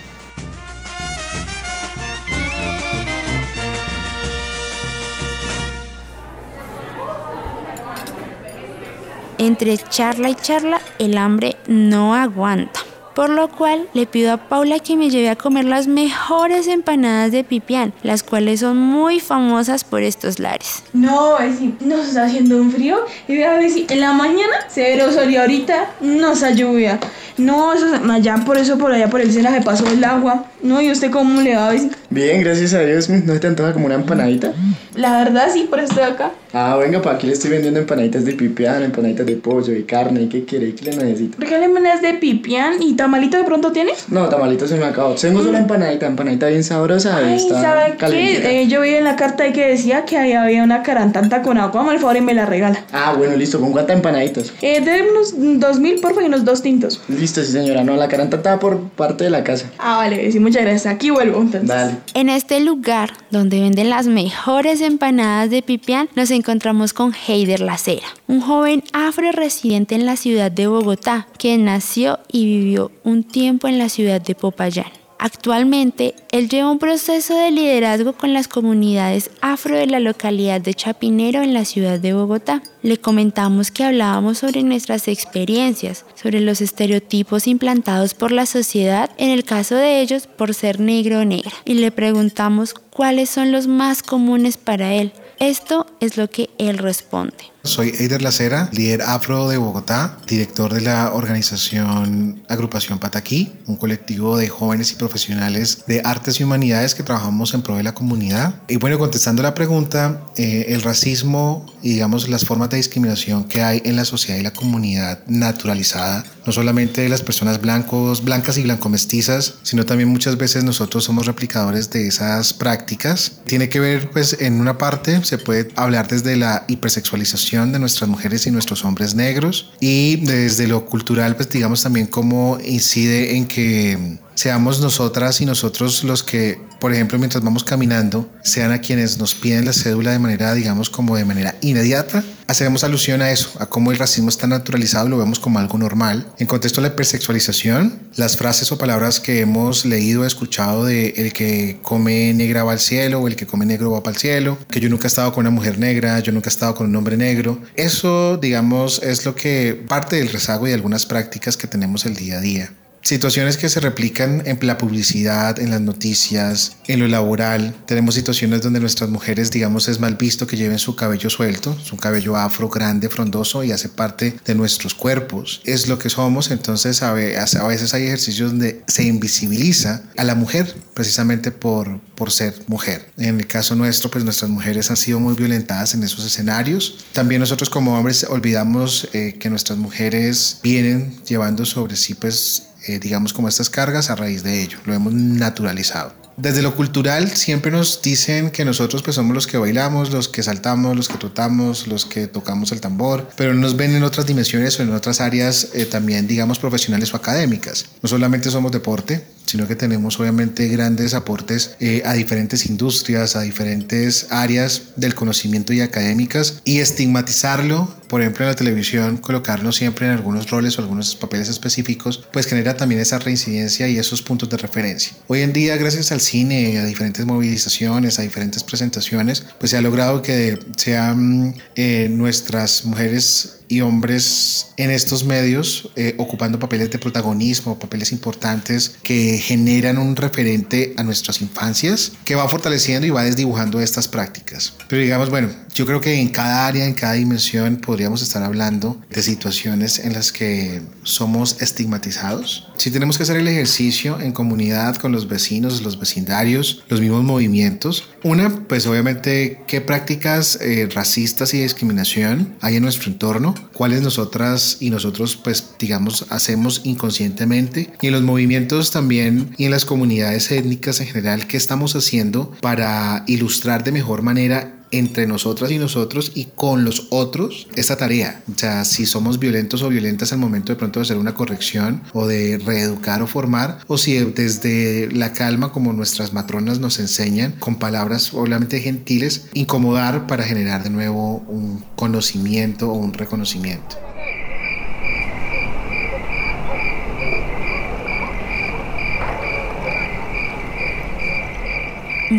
Entre 9.42 9.76
charla 9.76 10.31
y 10.31 10.37
charla, 10.37 10.81
el 11.00 11.18
hambre 11.18 11.57
no 11.66 12.14
aguanta. 12.14 12.78
Por 13.16 13.28
lo 13.28 13.48
cual 13.48 13.88
le 13.92 14.07
pido 14.07 14.33
a 14.33 14.37
Paula 14.37 14.78
que 14.78 14.96
me 14.96 15.11
lleve 15.11 15.31
a 15.31 15.35
comer 15.35 15.64
las 15.64 15.88
mejores 15.88 16.68
empanadas 16.68 17.33
de 17.33 17.42
pipián, 17.42 17.92
las 18.05 18.22
cuales 18.22 18.61
son 18.61 18.78
muy 18.78 19.18
famosas 19.18 19.83
por 19.83 20.02
estos 20.02 20.38
lares. 20.38 20.85
No, 20.92 21.38
si 21.59 21.74
nos 21.85 22.07
está 22.07 22.26
haciendo 22.26 22.57
un 22.57 22.70
frío 22.70 23.00
y 23.26 23.37
vea 23.38 23.61
si 23.68 23.85
en 23.90 23.98
la 23.98 24.12
mañana 24.12 24.55
cero 24.68 25.11
sol 25.12 25.28
y 25.28 25.37
ahorita 25.37 25.90
no 26.00 26.35
está 26.35 26.52
lluvia. 26.52 27.00
No, 27.37 27.72
eso 27.72 27.87
allá 28.12 28.37
por 28.46 28.57
eso 28.57 28.78
por 28.78 28.92
allá 28.92 29.11
por 29.11 29.20
el 29.20 29.33
se 29.33 29.42
pasó 29.62 29.88
el 29.88 30.05
agua. 30.05 30.44
No, 30.62 30.81
¿y 30.81 30.92
usted 30.92 31.11
cómo 31.11 31.40
le 31.40 31.57
va 31.57 31.66
a 31.66 31.72
decir? 31.72 31.96
Bien, 32.12 32.42
gracias 32.42 32.75
a 32.75 32.81
Dios. 32.81 33.09
¿No 33.09 33.33
se 33.33 33.40
te 33.40 33.46
antoja 33.46 33.72
como 33.72 33.87
una 33.87 33.94
empanadita? 33.94 34.53
La 34.94 35.25
verdad 35.25 35.48
sí, 35.51 35.66
por 35.68 35.79
eso 35.79 35.92
estoy 35.92 36.05
acá. 36.05 36.33
Ah, 36.53 36.77
venga, 36.77 37.01
para 37.01 37.16
aquí 37.16 37.27
le 37.27 37.33
estoy 37.33 37.51
vendiendo 37.51 37.81
empanaditas 37.81 38.27
de 38.27 38.35
pipián, 38.35 38.83
empanaditas 38.83 39.25
de 39.25 39.37
pollo, 39.37 39.72
de 39.72 39.87
carne. 39.87 40.29
¿Qué 40.29 40.44
quiere? 40.44 40.75
¿Qué 40.75 40.85
le 40.85 40.96
necesito? 40.96 41.38
¿Por 41.38 41.48
qué 41.48 41.59
le 41.59 41.64
empanadas 41.64 42.03
de 42.03 42.12
pipián 42.12 42.83
y 42.83 42.92
tamalito 42.94 43.38
de 43.38 43.44
pronto 43.44 43.72
tienes? 43.72 44.11
No, 44.11 44.29
tamalito 44.29 44.66
se 44.66 44.77
me 44.77 44.85
acabó. 44.85 45.14
Tengo 45.14 45.42
solo 45.42 45.53
mm. 45.53 45.62
empanadita, 45.62 46.07
empanadita 46.07 46.48
bien 46.48 46.62
sabrosa. 46.62 47.16
Ay, 47.16 47.38
¿sabe 47.48 47.96
qué? 47.98 48.61
Eh, 48.61 48.68
yo 48.68 48.83
vi 48.83 48.90
en 48.90 49.05
la 49.05 49.16
carta 49.16 49.51
que 49.51 49.68
decía 49.68 50.05
que 50.05 50.18
ahí 50.18 50.35
había 50.35 50.62
una 50.62 50.83
carantanta 50.83 51.40
con 51.40 51.57
agua. 51.57 51.83
Mal 51.83 51.98
favor 51.98 52.18
y 52.18 52.20
me 52.20 52.35
la 52.35 52.44
regala. 52.44 52.85
Ah, 52.92 53.14
bueno, 53.16 53.35
listo. 53.37 53.59
¿Con 53.59 53.72
cuántas 53.72 53.96
empanaditas? 53.96 54.53
Eh, 54.61 54.83
de 54.83 55.09
unos 55.11 55.35
dos 55.59 55.81
mil, 55.81 55.98
porfa, 56.01 56.20
y 56.22 56.27
unos 56.27 56.44
dos 56.44 56.61
tintos. 56.61 57.01
Listo, 57.09 57.42
sí, 57.42 57.53
señora. 57.53 57.83
No, 57.83 57.96
la 57.96 58.09
carantanta 58.09 58.59
por 58.59 58.79
parte 58.90 59.25
de 59.25 59.31
la 59.31 59.42
casa. 59.42 59.70
Ah, 59.79 59.96
vale, 59.96 60.31
sí, 60.31 60.38
muchas 60.38 60.62
gracias. 60.62 60.92
Aquí 60.92 61.09
vuelvo 61.09 61.40
entonces. 61.40 61.66
Dale. 61.66 62.02
En 62.15 62.29
este 62.29 62.61
lugar, 62.61 63.12
donde 63.31 63.61
venden 63.61 63.91
las 63.91 64.07
mejores 64.07 64.81
empanadas 64.81 65.51
de 65.51 65.62
pipián, 65.62 66.09
nos 66.15 66.31
encontramos 66.31 66.93
con 66.93 67.12
Heider 67.15 67.61
Lacera, 67.61 68.07
un 68.29 68.41
joven 68.41 68.85
afro 68.93 69.33
residente 69.33 69.95
en 69.95 70.07
la 70.07 70.17
ciudad 70.17 70.51
de 70.51 70.67
Bogotá, 70.67 71.27
que 71.38 71.57
nació 71.59 72.19
y 72.31 72.47
vivió 72.47 72.91
un 73.05 73.25
tiempo 73.25 73.69
en 73.69 73.79
la 73.79 73.88
ciudad 73.88 74.21
de 74.21 74.35
Popayán. 74.35 75.02
Actualmente, 75.24 76.16
él 76.32 76.48
lleva 76.48 76.72
un 76.72 76.80
proceso 76.80 77.37
de 77.37 77.52
liderazgo 77.52 78.14
con 78.14 78.32
las 78.32 78.48
comunidades 78.48 79.30
afro 79.40 79.76
de 79.76 79.87
la 79.87 80.00
localidad 80.00 80.61
de 80.61 80.74
Chapinero 80.74 81.42
en 81.42 81.54
la 81.54 81.64
ciudad 81.64 82.00
de 82.00 82.12
Bogotá. 82.12 82.61
Le 82.82 82.98
comentamos 82.98 83.70
que 83.70 83.85
hablábamos 83.85 84.38
sobre 84.38 84.64
nuestras 84.64 85.06
experiencias, 85.06 86.04
sobre 86.20 86.40
los 86.40 86.61
estereotipos 86.61 87.46
implantados 87.46 88.14
por 88.14 88.32
la 88.32 88.46
sociedad, 88.46 89.11
en 89.16 89.30
el 89.30 89.44
caso 89.44 89.76
de 89.76 90.00
ellos 90.00 90.26
por 90.26 90.54
ser 90.54 90.80
negro 90.80 91.20
o 91.20 91.24
negra, 91.24 91.52
y 91.64 91.74
le 91.74 91.92
preguntamos 91.92 92.74
cuáles 92.74 93.30
son 93.30 93.52
los 93.52 93.68
más 93.68 94.02
comunes 94.02 94.56
para 94.56 94.92
él. 94.92 95.12
Esto 95.38 95.87
es 96.00 96.16
lo 96.16 96.28
que 96.30 96.50
él 96.58 96.78
responde. 96.78 97.52
Soy 97.64 97.90
Eider 97.96 98.22
Lacera, 98.22 98.68
líder 98.72 99.03
afro 99.03 99.48
de 99.48 99.57
Bogotá, 99.57 100.18
director 100.27 100.75
de 100.75 100.81
la 100.81 101.12
organización 101.12 102.42
Agrupación 102.48 102.98
Pataquí, 102.98 103.53
un 103.66 103.77
colectivo 103.77 104.37
de 104.37 104.48
jóvenes 104.48 104.90
y 104.90 104.96
profesionales 104.96 105.85
de 105.87 106.03
artes 106.05 106.40
y 106.40 106.44
humanidades 106.44 106.96
que 106.96 107.05
trabajamos 107.05 107.55
en 107.55 107.62
pro 107.62 107.77
de 107.77 107.85
la 107.85 107.94
comunidad. 107.94 108.57
Y 108.68 108.79
bueno, 108.79 108.98
contestando 108.98 109.44
la 109.44 109.55
pregunta, 109.55 110.22
eh, 110.37 110.66
el 110.70 110.83
racismo 110.83 111.66
y 111.83 111.90
digamos 111.90 112.29
las 112.29 112.44
formas 112.44 112.68
de 112.70 112.79
discriminación 112.79 113.44
que 113.44 113.62
hay 113.62 113.81
en 113.85 113.94
la 113.94 114.05
sociedad 114.05 114.40
y 114.40 114.42
la 114.42 114.53
comunidad 114.53 115.20
naturalizada, 115.29 116.25
no 116.44 116.53
solamente 116.53 117.03
de 117.03 117.09
las 117.09 117.22
personas 117.22 117.61
blancos, 117.61 118.25
blancas 118.25 118.59
y 118.59 118.62
blancomestizas, 118.62 119.55
sino 119.62 119.87
también 119.87 120.09
muchas 120.09 120.37
veces 120.37 120.64
nosotros 120.64 121.05
somos 121.05 121.27
replicadores 121.27 121.90
de 121.90 122.09
esas 122.09 122.53
prácticas. 122.53 123.40
Tiene 123.46 123.68
que 123.68 123.79
ver, 123.79 124.11
pues, 124.11 124.37
en 124.40 124.61
una 124.61 124.79
parte 124.79 125.25
se 125.25 125.38
puede 125.38 125.68
hablar 125.77 126.09
desde 126.09 126.35
la 126.37 126.64
hipersexualización 126.66 127.52
de 127.53 127.79
nuestras 127.79 128.09
mujeres 128.09 128.47
y 128.47 128.51
nuestros 128.51 128.85
hombres 128.85 129.15
negros. 129.15 129.71
Y 129.79 130.17
desde 130.17 130.67
lo 130.67 130.87
cultural 130.87 131.37
pues 131.37 131.51
digamos 131.51 131.83
también 131.83 132.07
cómo 132.07 132.59
incide 132.65 133.37
en 133.37 133.47
que 133.47 134.19
seamos 134.42 134.81
nosotras 134.81 135.40
y 135.40 135.46
nosotros 135.46 136.02
los 136.02 136.24
que, 136.24 136.61
por 136.81 136.92
ejemplo, 136.92 137.16
mientras 137.16 137.44
vamos 137.44 137.62
caminando, 137.62 138.28
sean 138.42 138.72
a 138.72 138.81
quienes 138.81 139.18
nos 139.18 139.37
piden 139.37 139.64
la 139.64 139.72
cédula 139.72 140.11
de 140.11 140.18
manera, 140.18 140.52
digamos, 140.52 140.90
como 140.90 141.16
de 141.16 141.24
manera 141.24 141.55
inmediata. 141.61 142.24
Hacemos 142.48 142.83
alusión 142.83 143.22
a 143.22 143.31
eso, 143.31 143.50
a 143.61 143.66
cómo 143.66 143.92
el 143.92 143.98
racismo 143.98 144.31
está 144.31 144.48
naturalizado, 144.48 145.09
lo 145.09 145.16
vemos 145.16 145.38
como 145.38 145.61
algo 145.61 145.78
normal. 145.78 146.26
En 146.40 146.48
contexto 146.48 146.81
de 146.81 146.88
la 146.88 146.92
hipersexualización, 146.92 148.00
las 148.16 148.37
frases 148.37 148.72
o 148.72 148.78
palabras 148.78 149.20
que 149.20 149.42
hemos 149.42 149.85
leído, 149.85 150.26
escuchado 150.26 150.87
de 150.87 151.11
el 151.18 151.33
que 151.33 151.78
come 151.81 152.35
negra 152.35 152.64
va 152.64 152.72
al 152.72 152.81
cielo 152.81 153.20
o 153.20 153.28
el 153.28 153.37
que 153.37 153.46
come 153.46 153.64
negro 153.64 153.92
va 153.92 154.02
para 154.02 154.16
el 154.16 154.20
cielo, 154.20 154.59
que 154.68 154.81
yo 154.81 154.88
nunca 154.88 155.07
he 155.07 155.07
estado 155.07 155.33
con 155.33 155.42
una 155.42 155.55
mujer 155.55 155.78
negra, 155.78 156.18
yo 156.18 156.33
nunca 156.33 156.50
he 156.50 156.52
estado 156.52 156.74
con 156.74 156.88
un 156.88 156.96
hombre 156.96 157.16
negro. 157.16 157.61
Eso, 157.76 158.38
digamos, 158.38 159.00
es 159.05 159.24
lo 159.24 159.37
que 159.37 159.81
parte 159.87 160.16
del 160.16 160.31
rezago 160.31 160.66
y 160.66 160.70
de 160.70 160.74
algunas 160.74 161.07
prácticas 161.07 161.57
que 161.57 161.68
tenemos 161.68 162.07
el 162.07 162.16
día 162.16 162.38
a 162.38 162.40
día 162.40 162.72
situaciones 163.03 163.57
que 163.57 163.69
se 163.69 163.81
replican 163.81 164.43
en 164.47 164.59
la 164.62 164.79
publicidad, 164.79 165.59
en 165.59 165.71
las 165.71 165.81
noticias, 165.81 166.77
en 166.87 167.01
lo 167.01 167.09
laboral. 167.09 167.75
Tenemos 167.87 168.15
situaciones 168.15 168.62
donde 168.62 168.81
nuestras 168.81 169.11
mujeres, 169.11 169.51
digamos, 169.51 169.88
es 169.88 170.01
mal 170.01 170.17
visto 170.17 170.47
que 170.47 170.57
lleven 170.57 170.79
su 170.79 170.97
cabello 170.97 171.29
suelto, 171.29 171.77
su 171.79 171.97
cabello 171.97 172.37
afro 172.37 172.69
grande, 172.69 173.09
frondoso 173.09 173.65
y 173.65 173.73
hace 173.73 173.88
parte 173.88 174.37
de 174.45 174.55
nuestros 174.55 174.95
cuerpos. 174.95 175.61
Es 175.65 175.88
lo 175.88 175.99
que 175.99 176.09
somos, 176.09 176.51
entonces 176.51 177.03
a 177.03 177.12
veces 177.12 177.95
hay 177.95 178.05
ejercicios 178.05 178.51
donde 178.51 178.83
se 178.87 179.05
invisibiliza 179.05 180.03
a 180.17 180.25
la 180.25 180.35
mujer 180.35 180.75
precisamente 180.95 181.51
por, 181.51 182.01
por 182.15 182.31
ser 182.31 182.55
mujer. 182.67 183.11
En 183.17 183.41
el 183.41 183.47
caso 183.47 183.75
nuestro, 183.75 184.11
pues 184.11 184.25
nuestras 184.25 184.51
mujeres 184.51 184.91
han 184.91 184.97
sido 184.97 185.19
muy 185.21 185.35
violentadas 185.35 185.95
en 185.95 186.03
esos 186.03 186.25
escenarios. 186.25 187.05
También 187.12 187.41
nosotros 187.41 187.71
como 187.71 187.97
hombres 187.99 188.25
olvidamos 188.29 189.09
eh, 189.12 189.37
que 189.38 189.51
nuestras 189.51 189.79
mujeres 189.79 190.61
vienen 190.62 191.17
llevando 191.25 191.65
sobre 191.65 191.97
sí 191.97 192.15
pues 192.15 192.69
eh, 192.87 192.99
digamos, 192.99 193.33
como 193.33 193.49
estas 193.49 193.71
cargas 193.71 194.11
a 194.11 194.16
raíz 194.16 194.42
de 194.42 194.62
ello. 194.62 194.79
Lo 194.85 194.95
hemos 194.95 195.12
naturalizado. 195.12 196.23
Desde 196.37 196.62
lo 196.62 196.75
cultural 196.75 197.31
siempre 197.31 197.71
nos 197.71 198.01
dicen 198.01 198.51
que 198.51 198.64
nosotros 198.64 199.03
pues 199.03 199.16
somos 199.16 199.35
los 199.35 199.47
que 199.47 199.59
bailamos, 199.59 200.11
los 200.11 200.29
que 200.29 200.42
saltamos, 200.42 200.97
los 200.97 201.09
que 201.09 201.18
trotamos, 201.18 201.87
los 201.87 202.07
que 202.07 202.27
tocamos 202.27 202.73
el 202.73 202.81
tambor, 202.81 203.29
pero 203.37 203.53
nos 203.53 203.77
ven 203.77 203.95
en 203.95 204.03
otras 204.03 204.27
dimensiones 204.27 204.79
o 204.79 204.83
en 204.83 204.95
otras 204.95 205.21
áreas 205.21 205.68
eh, 205.75 205.85
también 205.85 206.27
digamos 206.27 206.59
profesionales 206.59 207.12
o 207.12 207.16
académicas. 207.18 207.87
No 208.03 208.09
solamente 208.09 208.51
somos 208.51 208.73
deporte, 208.73 209.23
sino 209.46 209.68
que 209.68 209.76
tenemos 209.76 210.18
obviamente 210.18 210.68
grandes 210.68 211.14
aportes 211.14 211.76
eh, 211.81 212.02
a 212.05 212.14
diferentes 212.14 212.66
industrias, 212.66 213.37
a 213.37 213.42
diferentes 213.42 214.26
áreas 214.31 214.83
del 214.96 215.14
conocimiento 215.14 215.72
y 215.72 215.81
académicas 215.81 216.61
y 216.64 216.78
estigmatizarlo, 216.78 217.94
por 218.09 218.20
ejemplo 218.20 218.44
en 218.44 218.50
la 218.50 218.57
televisión, 218.57 219.16
colocarlo 219.16 219.72
siempre 219.72 220.07
en 220.07 220.12
algunos 220.12 220.50
roles 220.50 220.78
o 220.78 220.83
algunos 220.83 221.14
papeles 221.16 221.48
específicos, 221.48 222.24
pues 222.33 222.46
genera 222.46 222.76
también 222.76 223.00
esa 223.00 223.18
reincidencia 223.18 223.88
y 223.88 223.98
esos 223.98 224.22
puntos 224.22 224.48
de 224.50 224.57
referencia. 224.57 225.14
Hoy 225.28 225.40
en 225.40 225.52
día, 225.52 225.76
gracias 225.76 226.12
al 226.12 226.20
cine, 226.20 226.78
a 226.78 226.85
diferentes 226.85 227.24
movilizaciones, 227.26 228.18
a 228.18 228.22
diferentes 228.22 228.62
presentaciones, 228.62 229.44
pues 229.59 229.70
se 229.70 229.76
ha 229.76 229.81
logrado 229.81 230.22
que 230.22 230.59
sean 230.76 231.55
eh, 231.76 232.09
nuestras 232.11 232.85
mujeres 232.85 233.59
y 233.72 233.81
hombres 233.81 234.66
en 234.76 234.90
estos 234.90 235.24
medios 235.24 235.88
eh, 235.96 236.14
ocupando 236.18 236.59
papeles 236.59 236.90
de 236.90 236.98
protagonismo, 236.98 237.78
papeles 237.78 238.12
importantes 238.12 238.96
que 239.02 239.32
generan 239.38 239.99
un 239.99 240.16
referente 240.16 240.95
a 240.97 241.03
nuestras 241.03 241.40
infancias 241.40 242.12
que 242.25 242.35
va 242.35 242.49
fortaleciendo 242.49 243.07
y 243.07 243.11
va 243.11 243.25
desdibujando 243.25 243.81
estas 243.81 244.09
prácticas. 244.09 244.75
Pero 244.88 245.03
digamos, 245.03 245.31
bueno, 245.31 245.49
yo 245.75 245.87
creo 245.87 246.01
que 246.01 246.21
en 246.21 246.29
cada 246.29 246.66
área, 246.66 246.87
en 246.87 246.95
cada 246.95 247.14
dimensión 247.14 247.77
podríamos 247.77 248.23
estar 248.23 248.42
hablando 248.42 249.01
de 249.11 249.23
situaciones 249.23 249.99
en 249.99 250.12
las 250.12 250.33
que 250.33 250.83
somos 251.03 251.61
estigmatizados. 251.61 252.68
Si 252.77 252.90
tenemos 252.90 253.16
que 253.16 253.23
hacer 253.23 253.37
el 253.37 253.49
ejercicio 253.49 254.21
en 254.21 254.33
comunidad 254.33 254.97
con 254.97 255.12
los 255.12 255.29
vecinos, 255.29 255.83
los 255.83 255.99
vecindarios, 255.99 256.83
los 256.88 257.01
mismos 257.01 257.25
movimientos, 257.25 258.09
una, 258.23 258.66
pues 258.66 258.87
obviamente, 258.87 259.62
qué 259.66 259.81
prácticas 259.81 260.59
eh, 260.61 260.88
racistas 260.92 261.55
y 261.55 261.62
discriminación 261.62 262.55
hay 262.61 262.77
en 262.77 262.83
nuestro 262.83 263.11
entorno, 263.11 263.55
cuáles 263.73 264.03
nosotras 264.03 264.77
y 264.81 264.90
nosotros, 264.90 265.37
pues 265.37 265.71
digamos, 265.79 266.27
hacemos 266.31 266.83
inconscientemente, 266.85 267.92
y 268.01 268.07
en 268.07 268.12
los 268.12 268.23
movimientos 268.23 268.90
también 268.90 269.21
y 269.56 269.64
en 269.64 269.70
las 269.70 269.85
comunidades 269.85 270.50
étnicas 270.50 271.00
en 271.00 271.06
general, 271.06 271.46
qué 271.46 271.56
estamos 271.56 271.96
haciendo 271.96 272.52
para 272.61 273.24
ilustrar 273.26 273.85
de 273.85 273.92
mejor 273.92 274.22
manera 274.22 274.78
entre 274.92 275.26
nosotras 275.26 275.70
y 275.70 275.78
nosotros 275.78 276.32
y 276.35 276.48
con 276.54 276.85
los 276.85 277.08
otros 277.11 277.66
esta 277.74 277.96
tarea. 277.96 278.42
O 278.54 278.58
sea, 278.58 278.85
si 278.85 279.06
somos 279.06 279.38
violentos 279.38 279.82
o 279.82 279.88
violentas 279.88 280.32
al 280.32 280.38
momento 280.38 280.72
de 280.72 280.76
pronto 280.76 281.00
de 281.00 281.04
hacer 281.04 281.16
una 281.16 281.35
corrección 281.35 282.02
o 282.12 282.26
de 282.26 282.58
reeducar 282.58 283.22
o 283.22 283.26
formar, 283.26 283.78
o 283.88 283.98
si 283.98 284.18
desde 284.18 285.11
la 285.11 285.32
calma, 285.32 285.72
como 285.72 285.92
nuestras 285.92 286.32
matronas 286.32 286.78
nos 286.78 287.00
enseñan, 287.00 287.52
con 287.52 287.76
palabras 287.76 288.35
obviamente 288.35 288.80
gentiles, 288.80 289.46
incomodar 289.54 290.26
para 290.26 290.44
generar 290.44 290.85
de 290.85 290.90
nuevo 290.90 291.38
un 291.48 291.82
conocimiento 291.96 292.90
o 292.90 292.94
un 292.94 293.14
reconocimiento. 293.14 294.12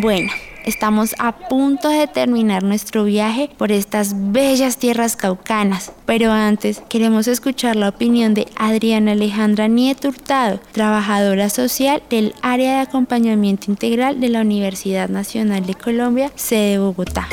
Bueno, 0.00 0.32
estamos 0.64 1.14
a 1.20 1.30
punto 1.48 1.88
de 1.88 2.08
terminar 2.08 2.64
nuestro 2.64 3.04
viaje 3.04 3.48
por 3.56 3.70
estas 3.70 4.32
bellas 4.32 4.76
tierras 4.76 5.14
caucanas, 5.14 5.92
pero 6.04 6.32
antes 6.32 6.82
queremos 6.88 7.28
escuchar 7.28 7.76
la 7.76 7.90
opinión 7.90 8.34
de 8.34 8.48
Adriana 8.56 9.12
Alejandra 9.12 9.68
Nieto 9.68 10.08
Hurtado, 10.08 10.58
trabajadora 10.72 11.48
social 11.48 12.02
del 12.10 12.34
área 12.42 12.74
de 12.74 12.80
acompañamiento 12.80 13.70
integral 13.70 14.18
de 14.18 14.30
la 14.30 14.40
Universidad 14.40 15.08
Nacional 15.08 15.64
de 15.64 15.74
Colombia, 15.74 16.32
sede 16.34 16.78
Bogotá. 16.80 17.28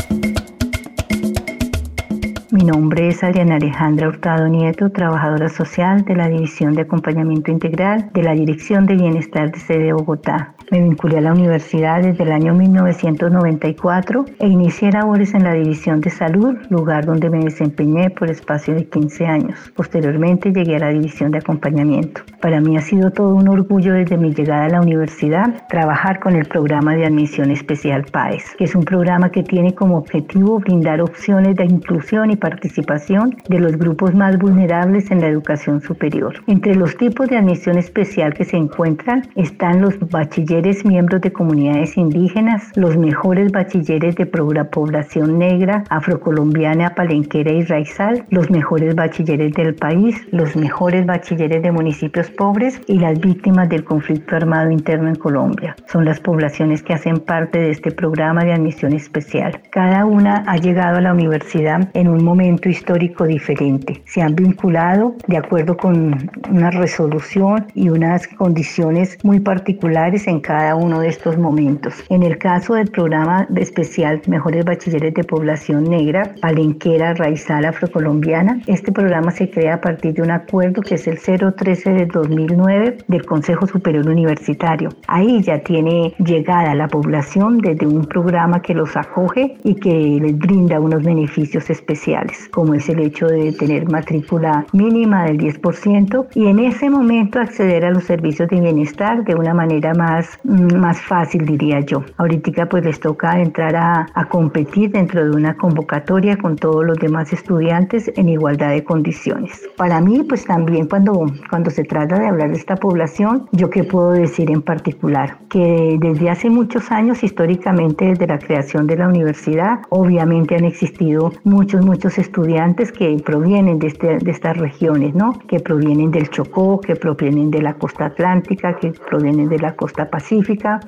Mi 2.51 2.63
nombre 2.63 3.07
es 3.07 3.23
Adriana 3.23 3.55
Alejandra 3.55 4.07
Hurtado 4.07 4.47
Nieto, 4.47 4.91
trabajadora 4.91 5.49
social 5.49 6.05
de 6.05 6.15
la 6.15 6.27
División 6.27 6.75
de 6.75 6.83
Acompañamiento 6.83 7.49
Integral 7.49 8.11
de 8.13 8.21
la 8.21 8.33
Dirección 8.33 8.85
de 8.85 8.97
Bienestar 8.97 9.51
de 9.51 9.59
Sede 9.59 9.93
Bogotá. 9.93 10.53
Me 10.71 10.81
vinculé 10.81 11.17
a 11.17 11.21
la 11.21 11.33
universidad 11.33 12.01
desde 12.01 12.23
el 12.23 12.31
año 12.31 12.53
1994 12.53 14.25
e 14.39 14.47
inicié 14.47 14.89
labores 14.89 15.33
en 15.33 15.43
la 15.43 15.51
División 15.53 15.99
de 15.99 16.09
Salud, 16.09 16.55
lugar 16.69 17.05
donde 17.05 17.29
me 17.29 17.43
desempeñé 17.43 18.09
por 18.09 18.29
espacio 18.31 18.73
de 18.73 18.85
15 18.85 19.25
años. 19.25 19.59
Posteriormente 19.75 20.53
llegué 20.53 20.77
a 20.77 20.79
la 20.79 20.89
División 20.91 21.31
de 21.31 21.39
Acompañamiento. 21.39 22.21
Para 22.41 22.61
mí 22.61 22.77
ha 22.77 22.81
sido 22.81 23.11
todo 23.11 23.35
un 23.35 23.49
orgullo 23.49 23.95
desde 23.95 24.15
mi 24.15 24.33
llegada 24.33 24.63
a 24.63 24.69
la 24.69 24.79
universidad 24.79 25.67
trabajar 25.67 26.21
con 26.21 26.37
el 26.37 26.45
programa 26.45 26.95
de 26.95 27.05
admisión 27.05 27.51
especial 27.51 28.05
PAES, 28.05 28.55
que 28.57 28.63
es 28.63 28.73
un 28.73 28.85
programa 28.85 29.29
que 29.29 29.43
tiene 29.43 29.75
como 29.75 29.97
objetivo 29.97 30.59
brindar 30.59 31.01
opciones 31.01 31.57
de 31.57 31.65
inclusión 31.65 32.31
y 32.31 32.37
participación 32.37 33.35
de 33.49 33.59
los 33.59 33.75
grupos 33.75 34.15
más 34.15 34.37
vulnerables 34.37 35.11
en 35.11 35.19
la 35.19 35.27
educación 35.27 35.81
superior. 35.81 36.35
Entre 36.47 36.75
los 36.75 36.95
tipos 36.95 37.27
de 37.27 37.35
admisión 37.35 37.77
especial 37.77 38.33
que 38.33 38.45
se 38.45 38.55
encuentran 38.55 39.27
están 39.35 39.81
los 39.81 39.99
bachilleres 39.99 40.60
miembros 40.85 41.21
de 41.21 41.33
comunidades 41.33 41.97
indígenas, 41.97 42.71
los 42.75 42.95
mejores 42.95 43.51
bachilleres 43.51 44.15
de 44.15 44.27
población 44.27 45.39
negra, 45.39 45.83
afrocolombiana, 45.89 46.93
palenquera 46.93 47.51
y 47.51 47.63
raizal, 47.63 48.25
los 48.29 48.51
mejores 48.51 48.93
bachilleres 48.93 49.53
del 49.53 49.73
país, 49.73 50.15
los 50.31 50.55
mejores 50.55 51.05
bachilleres 51.05 51.63
de 51.63 51.71
municipios 51.71 52.29
pobres 52.29 52.79
y 52.87 52.99
las 52.99 53.19
víctimas 53.19 53.69
del 53.69 53.83
conflicto 53.83 54.35
armado 54.35 54.69
interno 54.69 55.09
en 55.09 55.15
Colombia. 55.15 55.75
Son 55.87 56.05
las 56.05 56.19
poblaciones 56.19 56.83
que 56.83 56.93
hacen 56.93 57.17
parte 57.19 57.59
de 57.59 57.71
este 57.71 57.91
programa 57.91 58.43
de 58.43 58.53
admisión 58.53 58.93
especial. 58.93 59.59
Cada 59.71 60.05
una 60.05 60.43
ha 60.47 60.57
llegado 60.57 60.97
a 60.97 61.01
la 61.01 61.13
universidad 61.13 61.89
en 61.93 62.07
un 62.07 62.23
momento 62.23 62.69
histórico 62.69 63.25
diferente. 63.25 64.03
Se 64.05 64.21
han 64.21 64.35
vinculado 64.35 65.15
de 65.27 65.37
acuerdo 65.37 65.75
con 65.75 66.29
una 66.49 66.69
resolución 66.71 67.65
y 67.73 67.89
unas 67.89 68.27
condiciones 68.27 69.17
muy 69.23 69.39
particulares 69.39 70.27
en 70.27 70.39
cada 70.39 70.50
cada 70.51 70.75
uno 70.75 70.99
de 70.99 71.07
estos 71.07 71.37
momentos. 71.37 72.03
En 72.09 72.23
el 72.23 72.37
caso 72.37 72.73
del 72.73 72.89
programa 72.89 73.47
especial 73.55 74.21
Mejores 74.27 74.65
Bachilleres 74.65 75.13
de 75.13 75.23
Población 75.23 75.85
Negra, 75.85 76.35
Palenquera, 76.41 77.13
Raizal, 77.13 77.63
Afrocolombiana, 77.63 78.59
este 78.67 78.91
programa 78.91 79.31
se 79.31 79.49
crea 79.49 79.75
a 79.75 79.79
partir 79.79 80.13
de 80.15 80.23
un 80.23 80.31
acuerdo 80.31 80.81
que 80.81 80.95
es 80.95 81.07
el 81.07 81.19
013 81.19 81.93
de 81.93 82.05
2009 82.05 82.97
del 83.07 83.25
Consejo 83.25 83.65
Superior 83.65 84.09
Universitario. 84.09 84.89
Ahí 85.07 85.41
ya 85.41 85.59
tiene 85.59 86.13
llegada 86.17 86.75
la 86.75 86.89
población 86.89 87.59
desde 87.59 87.87
un 87.87 88.03
programa 88.03 88.61
que 88.61 88.73
los 88.73 88.97
acoge 88.97 89.55
y 89.63 89.75
que 89.75 90.19
les 90.21 90.37
brinda 90.37 90.81
unos 90.81 91.01
beneficios 91.01 91.69
especiales, 91.69 92.49
como 92.51 92.73
es 92.73 92.89
el 92.89 92.99
hecho 92.99 93.27
de 93.27 93.53
tener 93.53 93.89
matrícula 93.89 94.65
mínima 94.73 95.23
del 95.23 95.37
10% 95.37 96.27
y 96.35 96.47
en 96.47 96.59
ese 96.59 96.89
momento 96.89 97.39
acceder 97.39 97.85
a 97.85 97.91
los 97.91 98.03
servicios 98.03 98.49
de 98.49 98.59
bienestar 98.59 99.23
de 99.23 99.35
una 99.35 99.53
manera 99.53 99.93
más 99.93 100.40
más 100.43 100.99
fácil, 101.01 101.45
diría 101.45 101.79
yo. 101.81 102.03
Ahorita 102.17 102.67
pues 102.67 102.83
les 102.83 102.99
toca 102.99 103.39
entrar 103.39 103.75
a, 103.75 104.07
competir 104.29 104.91
dentro 104.91 105.23
de 105.23 105.31
una 105.31 105.55
convocatoria 105.55 106.37
con 106.37 106.55
todos 106.55 106.85
los 106.85 106.97
demás 106.97 107.33
estudiantes 107.33 108.11
en 108.15 108.29
igualdad 108.29 108.69
de 108.69 108.83
condiciones. 108.83 109.67
Para 109.75 109.99
mí 109.99 110.23
pues 110.27 110.45
también 110.45 110.87
cuando, 110.87 111.25
cuando 111.49 111.69
se 111.69 111.83
trata 111.83 112.17
de 112.19 112.27
hablar 112.27 112.51
de 112.51 112.57
esta 112.57 112.75
población, 112.75 113.47
yo 113.51 113.69
qué 113.69 113.83
puedo 113.83 114.11
decir 114.11 114.49
en 114.49 114.61
particular, 114.61 115.37
que 115.49 115.97
desde 115.99 116.29
hace 116.29 116.49
muchos 116.49 116.91
años, 116.91 117.23
históricamente 117.23 118.05
desde 118.05 118.27
la 118.27 118.39
creación 118.39 118.87
de 118.87 118.97
la 118.97 119.07
universidad, 119.07 119.79
obviamente 119.89 120.55
han 120.55 120.63
existido 120.63 121.33
muchos, 121.43 121.85
muchos 121.85 122.17
estudiantes 122.17 122.91
que 122.91 123.17
provienen 123.25 123.79
de, 123.79 123.87
este, 123.87 124.17
de 124.17 124.31
estas 124.31 124.57
regiones, 124.57 125.13
¿no? 125.13 125.37
Que 125.47 125.59
provienen 125.59 126.11
del 126.11 126.29
Chocó, 126.29 126.79
que 126.79 126.95
provienen 126.95 127.51
de 127.51 127.61
la 127.61 127.73
costa 127.73 128.05
atlántica, 128.05 128.77
que 128.77 128.93
provienen 129.09 129.49
de 129.49 129.59
la 129.59 129.75
costa 129.75 130.09
pacífica 130.09 130.30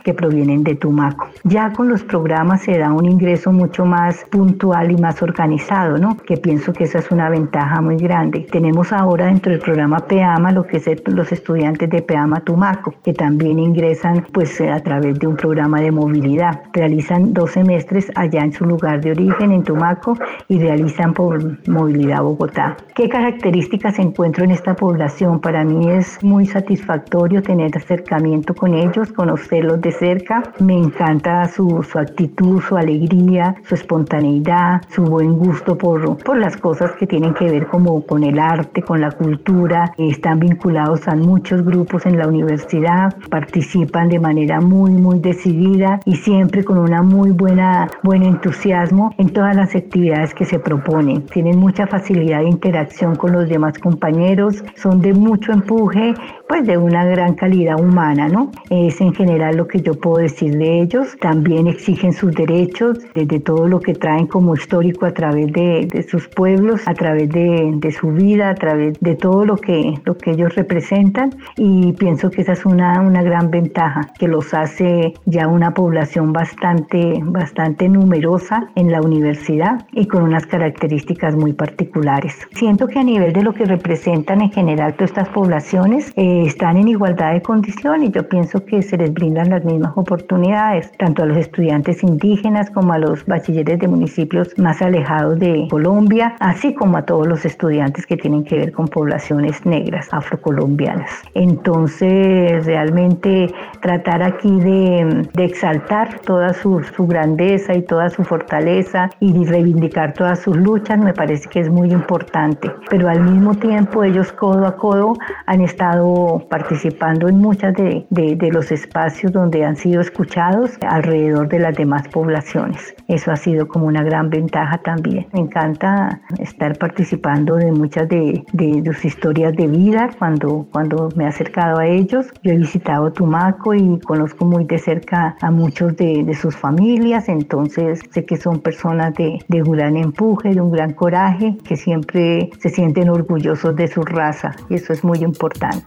que 0.03 0.13
provienen 0.13 0.63
de 0.63 0.75
Tumaco. 0.75 1.27
Ya 1.43 1.73
con 1.73 1.89
los 1.89 2.01
programas 2.03 2.61
se 2.61 2.77
da 2.77 2.93
un 2.93 3.05
ingreso 3.05 3.51
mucho 3.51 3.85
más 3.85 4.23
puntual 4.31 4.91
y 4.91 4.95
más 4.95 5.21
organizado, 5.21 5.97
¿no? 5.97 6.15
Que 6.15 6.37
pienso 6.37 6.71
que 6.71 6.85
esa 6.85 6.99
es 6.99 7.11
una 7.11 7.29
ventaja 7.29 7.81
muy 7.81 7.97
grande. 7.97 8.47
Tenemos 8.49 8.93
ahora 8.93 9.25
dentro 9.25 9.51
del 9.51 9.59
programa 9.59 9.99
PEAMA 9.99 10.53
lo 10.53 10.65
que 10.65 10.77
es 10.77 10.85
los 11.07 11.31
estudiantes 11.33 11.89
de 11.89 12.01
PEAMA 12.01 12.39
Tumaco, 12.39 12.93
que 13.03 13.13
también 13.13 13.59
ingresan 13.59 14.25
pues 14.31 14.61
a 14.61 14.79
través 14.79 15.19
de 15.19 15.27
un 15.27 15.35
programa 15.35 15.81
de 15.81 15.91
movilidad. 15.91 16.61
Realizan 16.71 17.33
dos 17.33 17.51
semestres 17.51 18.11
allá 18.15 18.45
en 18.45 18.53
su 18.53 18.63
lugar 18.63 19.01
de 19.01 19.11
origen, 19.11 19.51
en 19.51 19.63
Tumaco, 19.63 20.17
y 20.47 20.59
realizan 20.59 21.13
por 21.13 21.67
movilidad 21.67 22.23
Bogotá. 22.23 22.77
¿Qué 22.95 23.09
características 23.09 23.99
encuentro 23.99 24.45
en 24.45 24.51
esta 24.51 24.73
población? 24.73 25.41
Para 25.41 25.65
mí 25.65 25.89
es 25.89 26.23
muy 26.23 26.45
satisfactorio 26.45 27.41
tener 27.41 27.75
acercamiento 27.75 28.53
con 28.53 28.73
ellos, 28.73 29.11
conocerlos 29.23 29.79
de 29.79 29.91
cerca. 29.93 30.43
Me 30.59 30.77
encanta 30.77 31.47
su, 31.47 31.81
su 31.89 31.97
actitud, 31.97 32.61
su 32.61 32.75
alegría, 32.75 33.55
su 33.63 33.75
espontaneidad, 33.75 34.81
su 34.89 35.01
buen 35.03 35.37
gusto 35.37 35.77
por, 35.77 36.17
por 36.17 36.37
las 36.37 36.57
cosas 36.57 36.91
que 36.99 37.07
tienen 37.07 37.33
que 37.33 37.49
ver 37.49 37.67
como 37.67 38.05
con 38.05 38.25
el 38.25 38.37
arte, 38.37 38.81
con 38.81 38.99
la 38.99 39.11
cultura. 39.11 39.93
Están 39.97 40.39
vinculados 40.39 41.07
a 41.07 41.15
muchos 41.15 41.63
grupos 41.63 42.05
en 42.05 42.17
la 42.17 42.27
universidad, 42.27 43.15
participan 43.29 44.09
de 44.09 44.19
manera 44.19 44.59
muy, 44.59 44.91
muy 44.91 45.19
decidida 45.19 46.01
y 46.03 46.17
siempre 46.17 46.65
con 46.65 46.77
una 46.77 47.01
muy 47.01 47.31
buena, 47.31 47.87
buen 48.03 48.23
entusiasmo 48.23 49.15
en 49.17 49.29
todas 49.29 49.55
las 49.55 49.73
actividades 49.73 50.33
que 50.33 50.43
se 50.43 50.59
proponen. 50.59 51.25
Tienen 51.27 51.57
mucha 51.57 51.87
facilidad 51.87 52.39
de 52.39 52.49
interacción 52.49 53.15
con 53.15 53.31
los 53.31 53.47
demás 53.47 53.79
compañeros, 53.79 54.65
son 54.75 54.99
de 54.99 55.13
mucho 55.13 55.53
empuje, 55.53 56.13
pues 56.53 56.67
de 56.67 56.77
una 56.77 57.03
gran 57.03 57.33
calidad 57.33 57.79
humana, 57.79 58.27
¿no? 58.27 58.51
Es 58.69 59.01
en 59.01 59.11
general 59.15 59.57
lo 59.57 59.67
que 59.67 59.81
yo 59.81 59.95
puedo 59.95 60.17
decir 60.17 60.55
de 60.55 60.81
ellos. 60.81 61.17
También 61.19 61.65
exigen 61.65 62.13
sus 62.13 62.31
derechos, 62.31 62.99
desde 63.15 63.39
todo 63.39 63.67
lo 63.67 63.79
que 63.79 63.95
traen 63.95 64.27
como 64.27 64.53
histórico 64.53 65.07
a 65.07 65.13
través 65.15 65.51
de, 65.51 65.87
de 65.91 66.03
sus 66.03 66.27
pueblos, 66.27 66.81
a 66.85 66.93
través 66.93 67.31
de, 67.31 67.71
de, 67.73 67.91
su 67.91 68.11
vida, 68.11 68.51
a 68.51 68.53
través 68.53 68.99
de 68.99 69.15
todo 69.15 69.45
lo 69.45 69.55
que, 69.55 69.95
lo 70.05 70.15
que 70.15 70.29
ellos 70.29 70.53
representan. 70.53 71.31
Y 71.57 71.93
pienso 71.93 72.29
que 72.29 72.41
esa 72.43 72.51
es 72.51 72.67
una, 72.67 73.01
una 73.01 73.23
gran 73.23 73.49
ventaja 73.49 74.11
que 74.19 74.27
los 74.27 74.53
hace 74.53 75.15
ya 75.25 75.47
una 75.47 75.73
población 75.73 76.33
bastante, 76.33 77.19
bastante 77.23 77.89
numerosa 77.89 78.69
en 78.75 78.91
la 78.91 79.01
universidad 79.01 79.87
y 79.91 80.05
con 80.05 80.21
unas 80.21 80.45
características 80.45 81.35
muy 81.35 81.53
particulares. 81.53 82.37
Siento 82.51 82.85
que 82.85 82.99
a 82.99 83.03
nivel 83.03 83.33
de 83.33 83.41
lo 83.41 83.55
que 83.55 83.65
representan 83.65 84.41
en 84.41 84.51
general 84.51 84.93
todas 84.93 85.09
estas 85.09 85.29
poblaciones, 85.29 86.13
eh, 86.15 86.42
están 86.47 86.77
en 86.77 86.87
igualdad 86.87 87.33
de 87.33 87.41
condiciones. 87.41 88.11
Yo 88.11 88.27
pienso 88.27 88.65
que 88.65 88.81
se 88.81 88.97
les 88.97 89.13
brindan 89.13 89.49
las 89.49 89.63
mismas 89.63 89.93
oportunidades, 89.95 90.91
tanto 90.97 91.23
a 91.23 91.25
los 91.25 91.37
estudiantes 91.37 92.03
indígenas 92.03 92.69
como 92.69 92.93
a 92.93 92.97
los 92.97 93.25
bachilleres 93.25 93.79
de 93.79 93.87
municipios 93.87 94.57
más 94.57 94.81
alejados 94.81 95.39
de 95.39 95.67
Colombia, 95.69 96.35
así 96.39 96.73
como 96.73 96.97
a 96.97 97.03
todos 97.03 97.27
los 97.27 97.45
estudiantes 97.45 98.05
que 98.05 98.17
tienen 98.17 98.43
que 98.43 98.57
ver 98.57 98.71
con 98.71 98.87
poblaciones 98.87 99.65
negras, 99.65 100.07
afrocolombianas. 100.11 101.09
Entonces, 101.33 102.65
realmente 102.65 103.53
tratar 103.83 104.23
aquí 104.23 104.49
de, 104.61 105.27
exaltar 105.37 106.19
toda 106.21 106.53
su, 106.53 106.81
grandeza 106.99 107.75
y 107.75 107.81
toda 107.81 108.09
su 108.09 108.23
fortaleza 108.23 109.09
y 109.19 109.45
reivindicar 109.45 110.13
todas 110.13 110.39
sus 110.39 110.55
luchas 110.55 110.97
me 110.97 111.13
parece 111.13 111.49
que 111.49 111.59
es 111.59 111.69
muy 111.69 111.91
importante. 111.91 112.71
Pero 112.89 113.09
al 113.09 113.21
mismo 113.21 113.53
tiempo 113.55 114.03
ellos 114.03 114.31
codo 114.31 114.65
a 114.65 114.77
codo 114.77 115.13
han 115.45 115.59
estado 115.59 116.47
participando 116.49 117.27
en 117.27 117.37
muchas 117.39 117.73
de, 117.73 118.05
los 118.53 118.71
espacios 118.71 119.31
donde 119.33 119.65
han 119.65 119.75
sido 119.75 119.99
escuchados 119.99 120.71
alrededor 120.87 121.49
de 121.49 121.59
las 121.59 121.75
demás 121.75 122.07
poblaciones. 122.07 122.95
Eso 123.09 123.31
ha 123.31 123.35
sido 123.35 123.67
como 123.67 123.87
una 123.87 124.03
gran 124.03 124.29
ventaja 124.29 124.77
también. 124.77 125.27
Me 125.33 125.41
encanta 125.41 126.21
estar 126.39 126.77
participando 126.77 127.55
de 127.55 127.71
muchas 127.71 128.07
de, 128.07 128.45
de, 128.53 128.81
sus 128.93 129.03
historias 129.03 129.53
de 129.57 129.67
vida 129.67 130.09
cuando, 130.17 130.67
cuando 130.71 131.09
me 131.17 131.25
he 131.25 131.27
acercado 131.27 131.79
a 131.79 131.85
ellos. 131.85 132.27
Yo 132.43 132.51
he 132.53 132.57
visitado 132.57 133.11
Tumaco 133.11 133.72
y 133.73 133.99
conozco 133.99 134.45
muy 134.45 134.65
de 134.65 134.77
cerca 134.77 135.35
a 135.41 135.51
muchos 135.51 135.95
de, 135.97 136.33
sus 136.33 136.55
familias, 136.55 137.29
entonces 137.29 138.01
sé 138.11 138.25
que 138.25 138.37
son 138.37 138.59
personas 138.59 139.13
de, 139.13 139.39
de 139.47 139.61
un 139.61 139.71
gran 139.71 139.97
empuje, 139.97 140.53
de 140.53 140.61
un 140.61 140.71
gran 140.71 140.93
coraje, 140.93 141.57
que 141.63 141.75
siempre 141.75 142.49
se 142.59 142.69
sienten 142.69 143.09
orgullosos 143.09 143.75
de 143.75 143.87
su 143.87 144.01
raza 144.01 144.55
y 144.69 144.75
eso 144.75 144.93
es 144.93 145.03
muy 145.03 145.19
importante. 145.19 145.85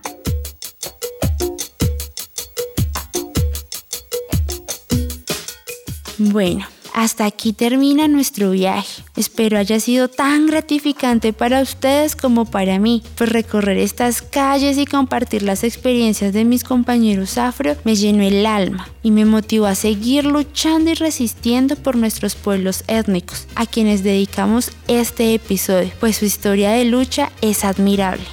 Bueno, 6.18 6.64
hasta 6.96 7.26
aquí 7.26 7.52
termina 7.52 8.08
nuestro 8.08 8.52
viaje. 8.52 9.02
Espero 9.16 9.58
haya 9.58 9.78
sido 9.80 10.08
tan 10.08 10.46
gratificante 10.46 11.34
para 11.34 11.60
ustedes 11.60 12.16
como 12.16 12.46
para 12.46 12.78
mí, 12.78 13.02
pues 13.16 13.30
recorrer 13.30 13.76
estas 13.76 14.22
calles 14.22 14.78
y 14.78 14.86
compartir 14.86 15.42
las 15.42 15.62
experiencias 15.62 16.32
de 16.32 16.46
mis 16.46 16.64
compañeros 16.64 17.36
afro 17.36 17.76
me 17.84 17.96
llenó 17.96 18.22
el 18.22 18.46
alma 18.46 18.88
y 19.02 19.10
me 19.10 19.26
motivó 19.26 19.66
a 19.66 19.74
seguir 19.74 20.24
luchando 20.24 20.90
y 20.90 20.94
resistiendo 20.94 21.76
por 21.76 21.96
nuestros 21.96 22.34
pueblos 22.34 22.82
étnicos, 22.88 23.46
a 23.56 23.66
quienes 23.66 24.02
dedicamos 24.02 24.72
este 24.88 25.34
episodio, 25.34 25.92
pues 26.00 26.16
su 26.16 26.24
historia 26.24 26.70
de 26.70 26.86
lucha 26.86 27.30
es 27.42 27.66
admirable. 27.66 28.24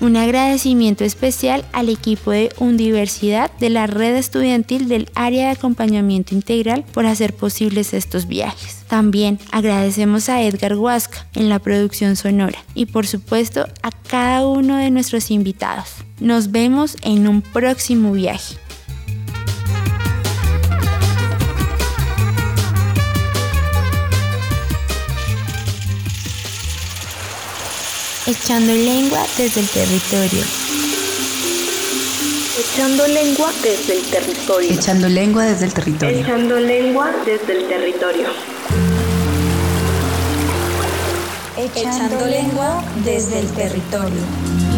Un 0.00 0.16
agradecimiento 0.16 1.02
especial 1.02 1.64
al 1.72 1.88
equipo 1.88 2.30
de 2.30 2.52
Universidad 2.58 3.50
de 3.58 3.68
la 3.68 3.88
Red 3.88 4.14
Estudiantil 4.14 4.88
del 4.88 5.10
Área 5.16 5.46
de 5.46 5.52
Acompañamiento 5.52 6.36
Integral 6.36 6.84
por 6.92 7.04
hacer 7.04 7.34
posibles 7.34 7.92
estos 7.92 8.28
viajes. 8.28 8.84
También 8.86 9.40
agradecemos 9.50 10.28
a 10.28 10.40
Edgar 10.42 10.76
Huasca 10.76 11.26
en 11.34 11.48
la 11.48 11.58
producción 11.58 12.14
sonora 12.14 12.58
y 12.74 12.86
por 12.86 13.08
supuesto 13.08 13.66
a 13.82 13.90
cada 13.90 14.46
uno 14.46 14.76
de 14.76 14.90
nuestros 14.90 15.32
invitados. 15.32 15.88
Nos 16.20 16.52
vemos 16.52 16.96
en 17.02 17.26
un 17.26 17.42
próximo 17.42 18.12
viaje. 18.12 18.56
Echando 28.28 28.74
lengua 28.74 29.22
desde 29.38 29.60
el 29.60 29.68
territorio. 29.68 30.44
Echando 32.60 33.06
lengua 33.06 33.50
desde 33.62 33.96
el 33.96 34.02
territorio. 34.02 34.70
Echando 34.70 35.08
lengua 35.08 35.46
desde 35.46 35.64
el 35.64 35.72
territorio. 35.72 36.18
Echando 36.18 36.60
lengua 36.60 37.10
desde 37.24 37.52
el 37.56 37.66
territorio. 37.66 38.26
Echando 41.56 42.26
lengua 42.26 42.84
desde 43.02 43.38
el 43.38 43.48
territorio. 43.48 44.77